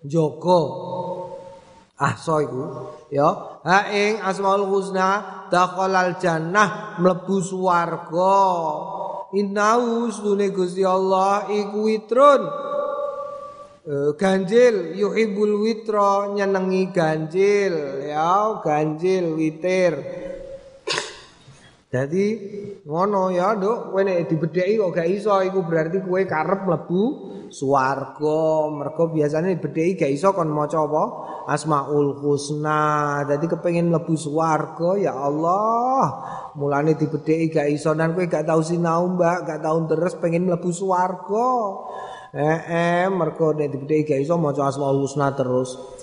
[0.05, 0.63] jaga
[1.99, 2.63] ahsa iku
[3.09, 3.29] ya
[3.65, 8.41] ha ing asmaul husna dakhalal jannah mlebu swarga.
[9.35, 12.43] Innahu sunne Gusti Allah iku witrun.
[13.85, 19.93] Uh, ganjil yuhibul witra nyenengi ganjil ya ganjil witir
[21.95, 22.27] jadi
[22.83, 27.03] ngono ya nduk kowe nek dibedheki kok gak iso iku berarti kowe karep mlebu
[27.55, 28.43] swarga.
[28.75, 31.05] Mergo biasane dibedheki gak iso kon maca apa?
[31.55, 33.23] Asmaul husna.
[33.31, 36.03] Jadi kepengin mlebu swarga ya Allah.
[36.59, 37.95] Mulane dibedheki gak iso.
[37.95, 39.47] Dan kowe gak tau sinau mbak.
[39.47, 41.51] Gak tau terus pengen mlebu swarga.
[42.35, 45.94] Eh, eh mergo nek dibedheki gak iso maca Asmaul Husna terus.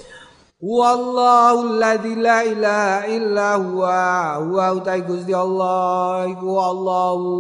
[0.62, 1.98] Wallahu la
[2.46, 4.38] ilaha illa huwa.
[4.46, 6.30] Huwa utai Gusti Allah.
[6.30, 7.34] Iku Allahu.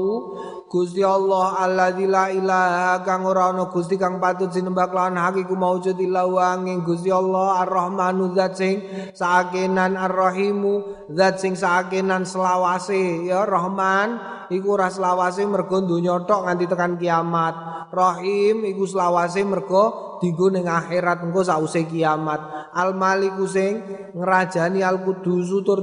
[0.72, 5.52] Gusti Allah alladzi la ilaha kang ora ana Gusti kang patut sinembah kelawan hak iku
[5.52, 8.80] maujud illa wanging Gusti Allah Ar-Rahmanu zat sing
[9.12, 13.28] sakenan Ar-Rahimu zat sing sakenan selawase.
[13.28, 14.16] Ya Rahman
[14.48, 17.54] iku ora selawase mergo donya tok nganti tekan kiamat.
[17.92, 22.72] Rahim iku selawase mergo dienggo ning akhirat engko sause kiamat.
[22.78, 23.82] Al-Maliku sing
[24.14, 25.82] ngrajani Al-Qudus tur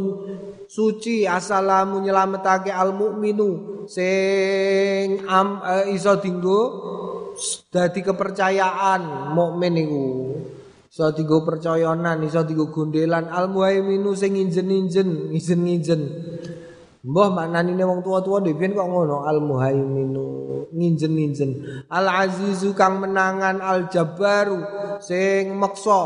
[0.70, 6.60] suci assalamu nyelametake al mukminu sing am, uh, iso dinggo
[7.72, 10.04] dadi kepercayaan mukmin iku
[10.88, 13.26] iso dinggo percayanan iso dinggo gondelan.
[13.32, 16.02] Al muhaiminu sing injen-injen injen-injen
[16.98, 19.22] Mbah maknane wong tua-tua dhewe kok ngono?
[19.22, 20.26] Al muhaiminu
[20.74, 21.50] nginjen-nginjen.
[21.86, 24.58] Al azizu kang menangan al jabbaru
[24.98, 26.00] sing meksa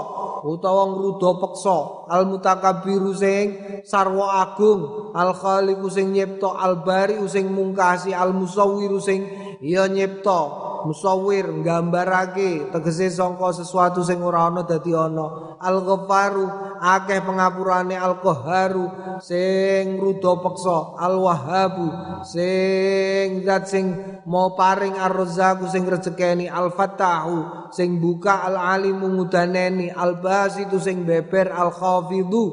[0.44, 1.78] utawa ngruda peksa.
[2.12, 3.46] Al mutakabbiru sing
[3.88, 5.12] sarwa agung.
[5.16, 8.12] Al khaliqu sing nyipta al bari sing mungkasi.
[8.12, 9.24] Al musawwiru sing
[9.64, 15.56] ya nyipta musawwir nggambarake tegese sangka sesuatu sing ora ana dadi ana.
[15.56, 18.90] Al ghafaru akeh pengapurane al qahharu
[19.22, 21.86] sing ruda peksa al wahhabu
[22.26, 23.94] sing zat sing
[24.26, 31.06] mau paring ar-razzaqu sing rezekeni al fatahu sing buka al alimu mudaneni al basitu sing
[31.06, 32.44] beber al khafidu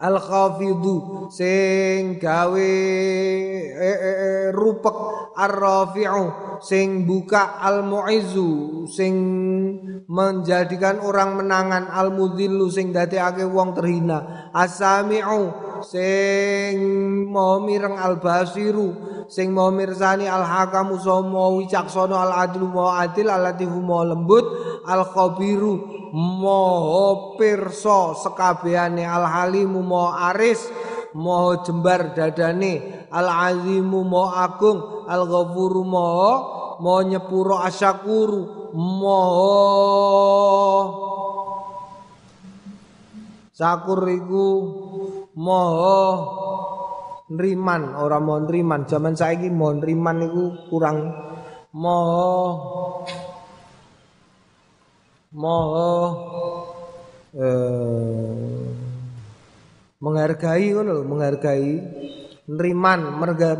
[0.00, 2.72] al khafidu sing gawe
[3.68, 4.96] e, e, e, rupek
[5.36, 6.24] ar rafi'u
[6.64, 9.14] sing buka al muizzu sing
[10.08, 14.50] menjadikan orang menangan al mudhillu sing dadekake wong terhina.
[14.56, 16.76] Asami'u sing
[17.28, 18.92] mau mireng al basiru
[19.30, 23.54] sing mau mirsani al hakamu so mau wicaksana al adlu mau adil al
[23.84, 24.44] mau lembut
[24.84, 30.66] al khabiru moho pirsa sekabehane al halimu moho aris
[31.14, 36.32] moho jembar dadane al azimu moho agung al ghafuru moho
[36.82, 39.58] moho nyepuro asyakuru moho
[43.50, 44.46] sakur iku
[45.38, 46.00] moho
[47.30, 50.98] nriman ora mau nriman zaman saiki mau nriman iku kurang
[51.76, 52.38] moho
[55.30, 55.90] moho
[57.38, 58.60] eh,
[60.00, 61.68] menghargai ngono lho, menghargai
[62.50, 63.00] neriman,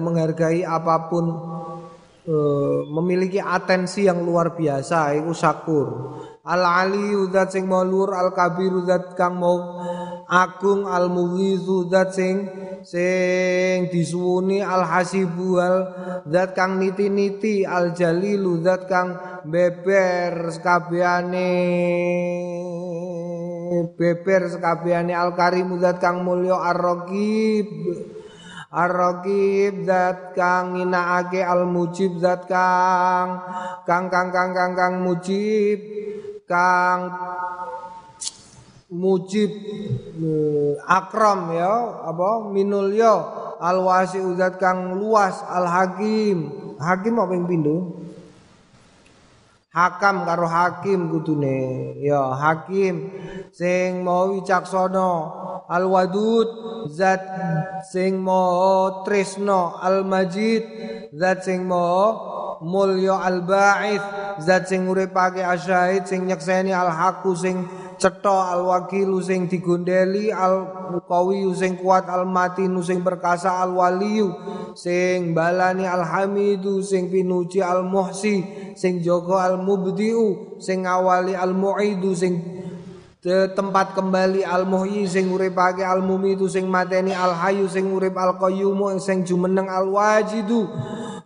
[0.01, 1.25] menghargai apa pun
[2.25, 5.89] eh, memiliki atensi yang luar biasa iku sakur.
[6.41, 9.85] Al ali zat sing mau al kabir zat kang mau
[10.31, 12.47] agung al mughizu zat sing
[12.87, 15.77] sing disuwuni al hasibu al
[16.31, 21.53] zat kang niti-niti al jalilu zat kang beber sekabehane
[23.99, 27.69] beber sekabehane al karim zat kang mulya ar-raqib.
[28.71, 33.43] Ar-Raqib zat kang nginaake al-mujib zat kang
[33.83, 35.83] kang kang kang kang kang mujib
[36.47, 37.11] kang
[38.91, 39.51] mujib
[40.19, 42.51] eh, akram ya apa
[42.91, 43.15] ya
[43.61, 46.59] al-wasi zat kang luas al-hakim.
[46.81, 47.77] Hakim apa yang pindu?
[49.71, 51.95] Hakam karo hakim kudune.
[52.03, 53.13] Ya hakim.
[53.55, 55.11] Sing mau wicaksana
[55.71, 56.49] al wadud
[56.91, 57.23] zat
[57.87, 60.67] sing mau tresno al majid
[61.15, 64.03] zat sing mau mulya al ba'ith
[64.43, 67.63] zat sing uripake asyahid sing nyekseni al haku sing
[68.01, 70.73] cetha al wakilu sing digondeli al
[71.05, 74.33] qawi sing kuat al matinu sing perkasa al waliyu
[74.73, 78.41] sing balani al hamidu sing pinuji al muhsi
[78.73, 82.41] sing jaga al mubdiu sing awali al muidu sing
[83.29, 88.41] tempat kembali al muhyi sing uripake al mumitu sing mateni al hayu sing urip al
[88.41, 90.65] qayyum sing jumeneng al wajidu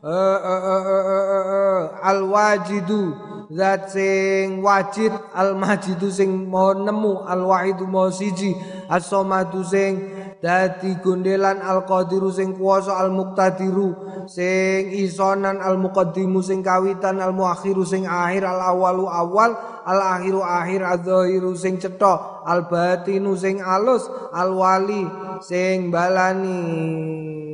[0.05, 3.16] uh, uh, uh, al wajidu
[3.48, 8.52] zat sing wajid al majidu sing mau nemu al wahidu mau siji
[8.93, 10.12] as somadu sing
[10.44, 13.97] dadi gondelan al qadiru sing kuasa al muqtadiru
[14.28, 19.56] sing isonan al muqaddimu sing kawitan al muakhiru sing akhir al awalu awal
[19.89, 24.05] al akhiru akhir adzahiru sing cetha al batinu sing alus
[24.36, 25.09] al wali
[25.40, 27.53] sing balani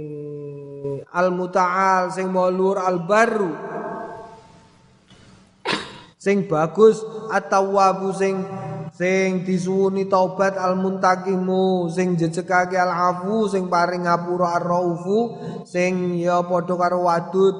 [1.10, 3.50] al mutaal sing maulur al baru
[6.20, 7.00] sing bagus
[7.32, 8.44] atau wabu sing
[8.92, 15.18] sing disuwuni taubat al muntakimu sing jejekake al afu sing paring ngapura ar raufu
[15.64, 17.56] sing ya padha karo wadud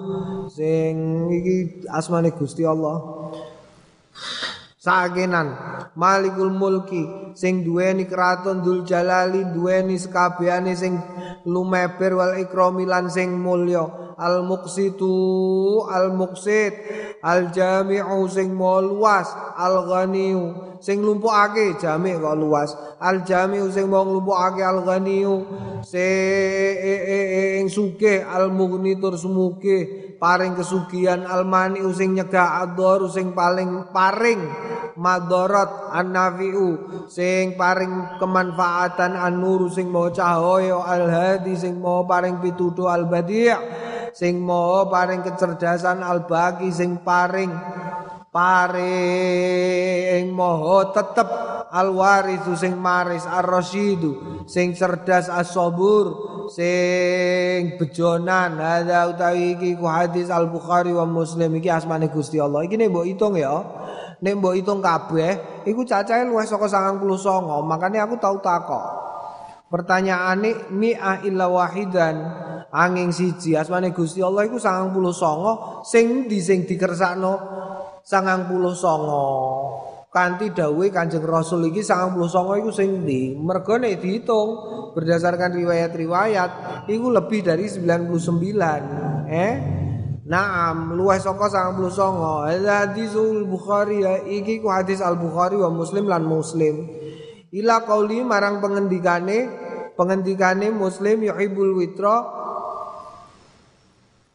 [0.53, 3.01] sing iki asmane Gusti Allah
[4.81, 5.61] Sagenan
[5.93, 10.97] Malikul Mulki sing duweni kraton Dul Jalali duweni sekabehane sing
[11.44, 14.16] lumeber wal ikrami lan sing mulya.
[14.16, 16.73] Al Muqsitu Al Muqsit
[17.20, 19.28] Al Jami'u sing luas
[19.61, 22.73] Al Ghaniu sing lumpukake jami' kok luas.
[23.05, 25.44] Al Jami'u sing mau lumpukake Al Ghaniu
[25.85, 29.20] sing sugih Al Mughni tur
[30.21, 34.45] paring kesugihan almani sing nyegah ador sing paling paring
[35.01, 36.77] madarat annafiu
[37.09, 43.49] sing paring kemanfaatan an-nur sing mau cahaya al-hadi sing mau paring pituduh al-badi'
[44.13, 47.51] sing mau paring kecerdasan al-baqi sing paring
[48.29, 51.29] paring moho tetep
[51.73, 60.51] al-warithu sing maris ar-rasyidu sing cerdas as-sabur sing bejonan ada utawi iki ku hadis Al
[60.51, 62.67] Bukhari wa Muslim iki asmane Gusti Allah.
[62.67, 63.63] Iki nembok hitung ya.
[64.21, 68.37] nembok hitung kabeh iku cacahe luwih saka songo makanya aku tau
[69.73, 72.17] pertanyaan ini mi'ah illa wahidan.
[72.71, 77.35] Angin siji asmane Gusti Allah iku 99 sing di sing dikersakno
[78.07, 79.27] songo
[80.11, 82.19] Kanti dawei Kanjeng Rasul iki 99
[82.59, 83.39] iku sing ndi?
[83.39, 84.49] Mergo diitung
[84.91, 86.51] berdasarkan riwayat-riwayat
[86.91, 89.31] iku lebih dari 99.
[89.31, 89.55] Eh?
[90.27, 92.59] Naam, luwih saka 99.
[92.66, 96.91] Hadisul Bukhari ya iki ku hadis Al Bukhari wa Muslim lan Muslim.
[97.55, 99.47] Ila kauli marang pengendikane
[99.95, 102.40] pengendikane Muslim yohibul witra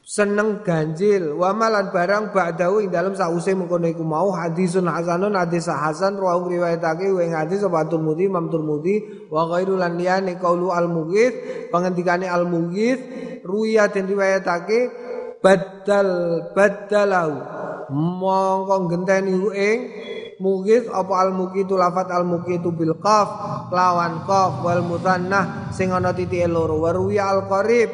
[0.05, 1.33] seneng ganjil.
[1.33, 4.29] Wa malan barang ba'dahu ing dalem sause mengkono iku mau.
[4.29, 6.21] Hadisun hasanun hadis hasan.
[6.21, 11.33] Rawu riwayatake wa hadis sapa Tirmidzi Imam Tirmidzi wa ghairu lan liyane qaulu al mughith
[11.73, 13.01] pengendikane al mughith
[13.41, 14.93] ruya den riwayatake
[15.41, 16.09] badal
[16.53, 17.31] badalau
[17.93, 19.79] mongko genteni ing
[20.39, 23.27] mughith apa al muqitu lafat al muqitu bil qaf
[23.71, 26.79] lawan qaf wal mutannah sing ana titike loro.
[26.79, 27.89] Wa ruya al qarib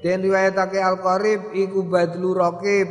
[0.00, 2.88] Den riwayatake Al-Qarib iku badlu raqib.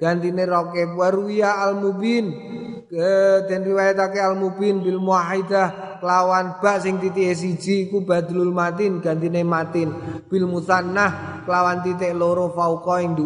[0.00, 0.96] Gantine raqib.
[0.96, 2.32] Waruya Al-Mubin
[2.90, 9.90] den riwayatake Al-Mubin bil muahidah kelawan ba sing titik siji iku badlul matin gantine matin.
[10.30, 13.18] Bil musannah kelawan titik loro fauqa ing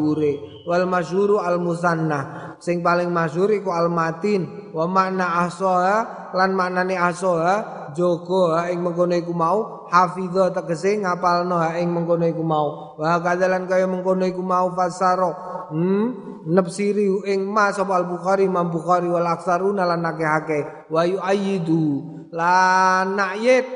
[0.65, 6.95] wal masyhuru al musannah sing paling masyhur iku al matin wa makna ahsaha lan maknane
[6.95, 9.87] ahsaha jogo ha ing mengkono iku mau.
[9.91, 12.95] Hafidho tegese ngapalno ha ing mengkono iku mau.
[12.99, 15.33] Wa kadalan kaya mengkono iku mau fasaro.
[15.71, 16.31] Hmm?
[16.51, 22.01] Nafsiri ing ma sapa al bukhari imam bukhari wal aksaruna lan akeh wa yuayidu
[22.33, 23.69] lan nayit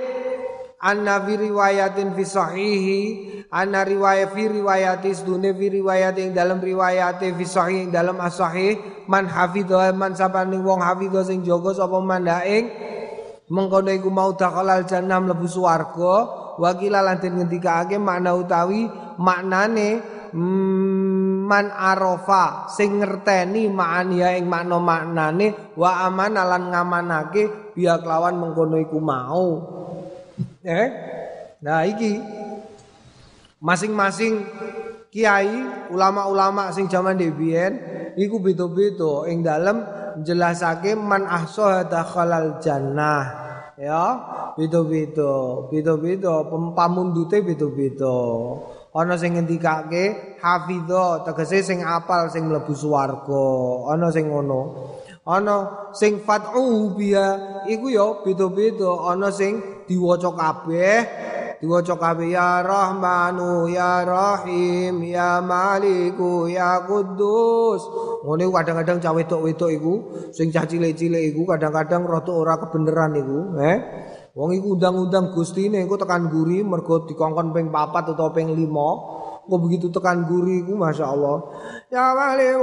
[0.81, 3.03] anna fi riwayatin fi sahihi.
[3.55, 9.07] Anna riwayat fi riwayati sedune fi riwayat ing dalam riwayat fi sahih ing dalam as-sahih.
[9.07, 12.67] Man hafidha man sapane wong hafidha sing jaga sapa mandaing
[13.49, 16.15] mengkono iku mau dakhalal jannah mlebu swarga
[16.57, 18.89] wakila lan den ngendikake makna utawi
[19.21, 20.01] maknane
[20.33, 28.41] mm, man arafa sing ngerteni ma'aniya ing makna maknane wa aman lan ngamanake biak lawan
[28.41, 29.47] mengkono iku mau.
[30.65, 30.89] Eh
[31.61, 32.17] nah iki.
[33.65, 34.45] Masing-masing
[35.09, 37.65] kiai ulama-ulama sing jaman dhewe
[38.17, 39.25] iku beda-beda.
[39.33, 39.81] Ing dalem
[40.23, 43.25] jelasake man ahsaha dakhalal jannah.
[43.75, 44.03] Ya
[44.55, 45.67] beda-beda.
[45.67, 46.47] Beda-beda
[46.79, 48.17] pamundute beda-beda.
[48.95, 53.47] Ana sing ngendikake hafidho tegese sing apal sing mlebu swarga.
[53.91, 54.63] Ana sing ngono.
[55.27, 59.11] Ana sing fat'u biya iku ya beda-beda.
[59.11, 60.99] Ana sing diwaca kabeh
[61.65, 67.81] diwaca kabeh ya rahmanu ya rahim ya maliku ya kudus
[68.21, 69.95] ngene kadang-kadang cawe wedok-wedok iku
[70.37, 73.79] sing cah cilik-cilik iku kadang-kadang rada ora kebeneran iku eh.
[74.35, 79.61] Wong iku undang-undang Gustine engko tekan guri mergo dikongkon ping 4 utawa ping 5 kok
[79.61, 81.39] begitu tekan guri iku Masya Allah
[81.89, 82.59] ya wali ya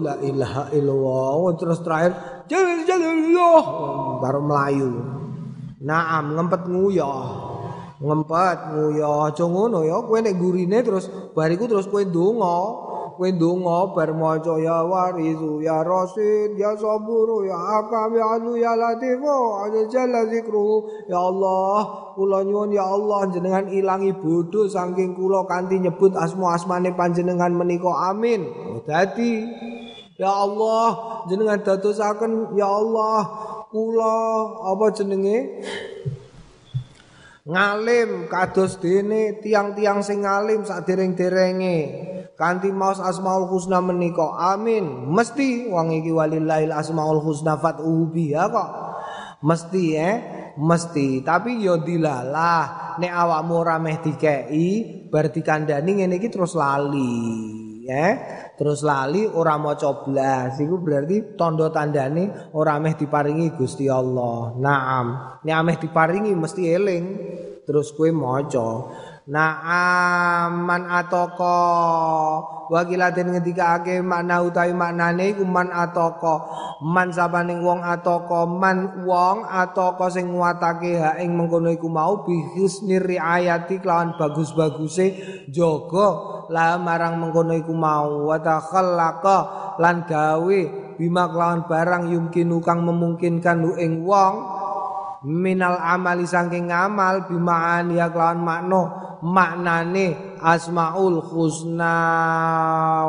[0.00, 1.54] la ilaha illallah.
[1.60, 2.12] Terus terakhir
[2.48, 3.16] jalan jalan
[4.24, 5.17] baru Melayu
[5.78, 7.22] Naam ngempet nguyah.
[8.02, 10.02] Ngempet nguyah aja ngono ya.
[10.02, 12.58] Kowe nek gurine terus bariku terus kowe ndonga.
[13.14, 18.74] Kowe ndonga bar maca ya warizu ya rasid ya saburu ya akam ya alu ya
[18.74, 21.78] latifu aja jalla zikru ya Allah
[22.14, 28.46] kula nyuwun ya Allah jenengan ilangi bodho saking kula kanthi nyebut asma-asmane panjenengan menika amin.
[28.50, 29.46] Oh, dadi
[30.18, 33.22] Ya Allah, jenengan dadosaken ya Allah
[33.68, 34.16] kula
[34.74, 35.38] apa jenenge?
[37.48, 41.76] Ngalim kados dene tiang-tiang sing ngalim sak dereng-derenge
[42.38, 44.36] kanthi maos asmaul husna menika.
[44.54, 45.08] Amin.
[45.10, 48.70] Mesti wong iki walillahil asmaul husna fat'u biha kok.
[49.42, 50.16] Mesti eh
[50.58, 51.22] mesti.
[51.22, 52.98] Tapi yo dilalah.
[52.98, 54.66] Nek awakmu ora meh dikeki
[55.06, 57.14] bar dikandani ngene iki terus lali
[57.86, 58.06] ya.
[58.58, 60.58] Terus lali ora maca blas.
[60.58, 64.58] Iku berarti tanda tandane ora meh diparingi Gusti Allah.
[64.58, 65.06] Naam.
[65.46, 67.04] Nek ameh diparingi mesti eling.
[67.68, 68.88] Terus kue maca
[69.28, 71.60] Na'aman atoko.
[72.72, 76.48] Wakila den ngetika ake makna utawi maknane iku man atoko.
[76.80, 78.48] Man sabaning wong atoko?
[78.48, 85.20] Man wong atoko sing nguatake ha ing mengkono iku mau Bihis niri ayati kelawan bagus-baguse
[85.52, 88.32] Jogo lah marang mengkono iku mau.
[88.32, 89.38] Watakhallaka
[89.76, 90.60] lan gawe
[90.96, 94.56] Bima kelawan barang yumkinu kang memungkinkan lu ing wong
[95.28, 101.98] minal amali saking ngamal bimaani ya kelawan makna maknane asmaul husna.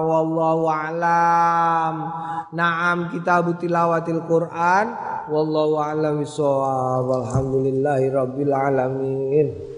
[0.02, 1.95] Wallahu alam.
[2.49, 4.94] Na'am kitab tilawatil quran.
[5.30, 6.26] Wallahu alam
[8.49, 9.69] alamin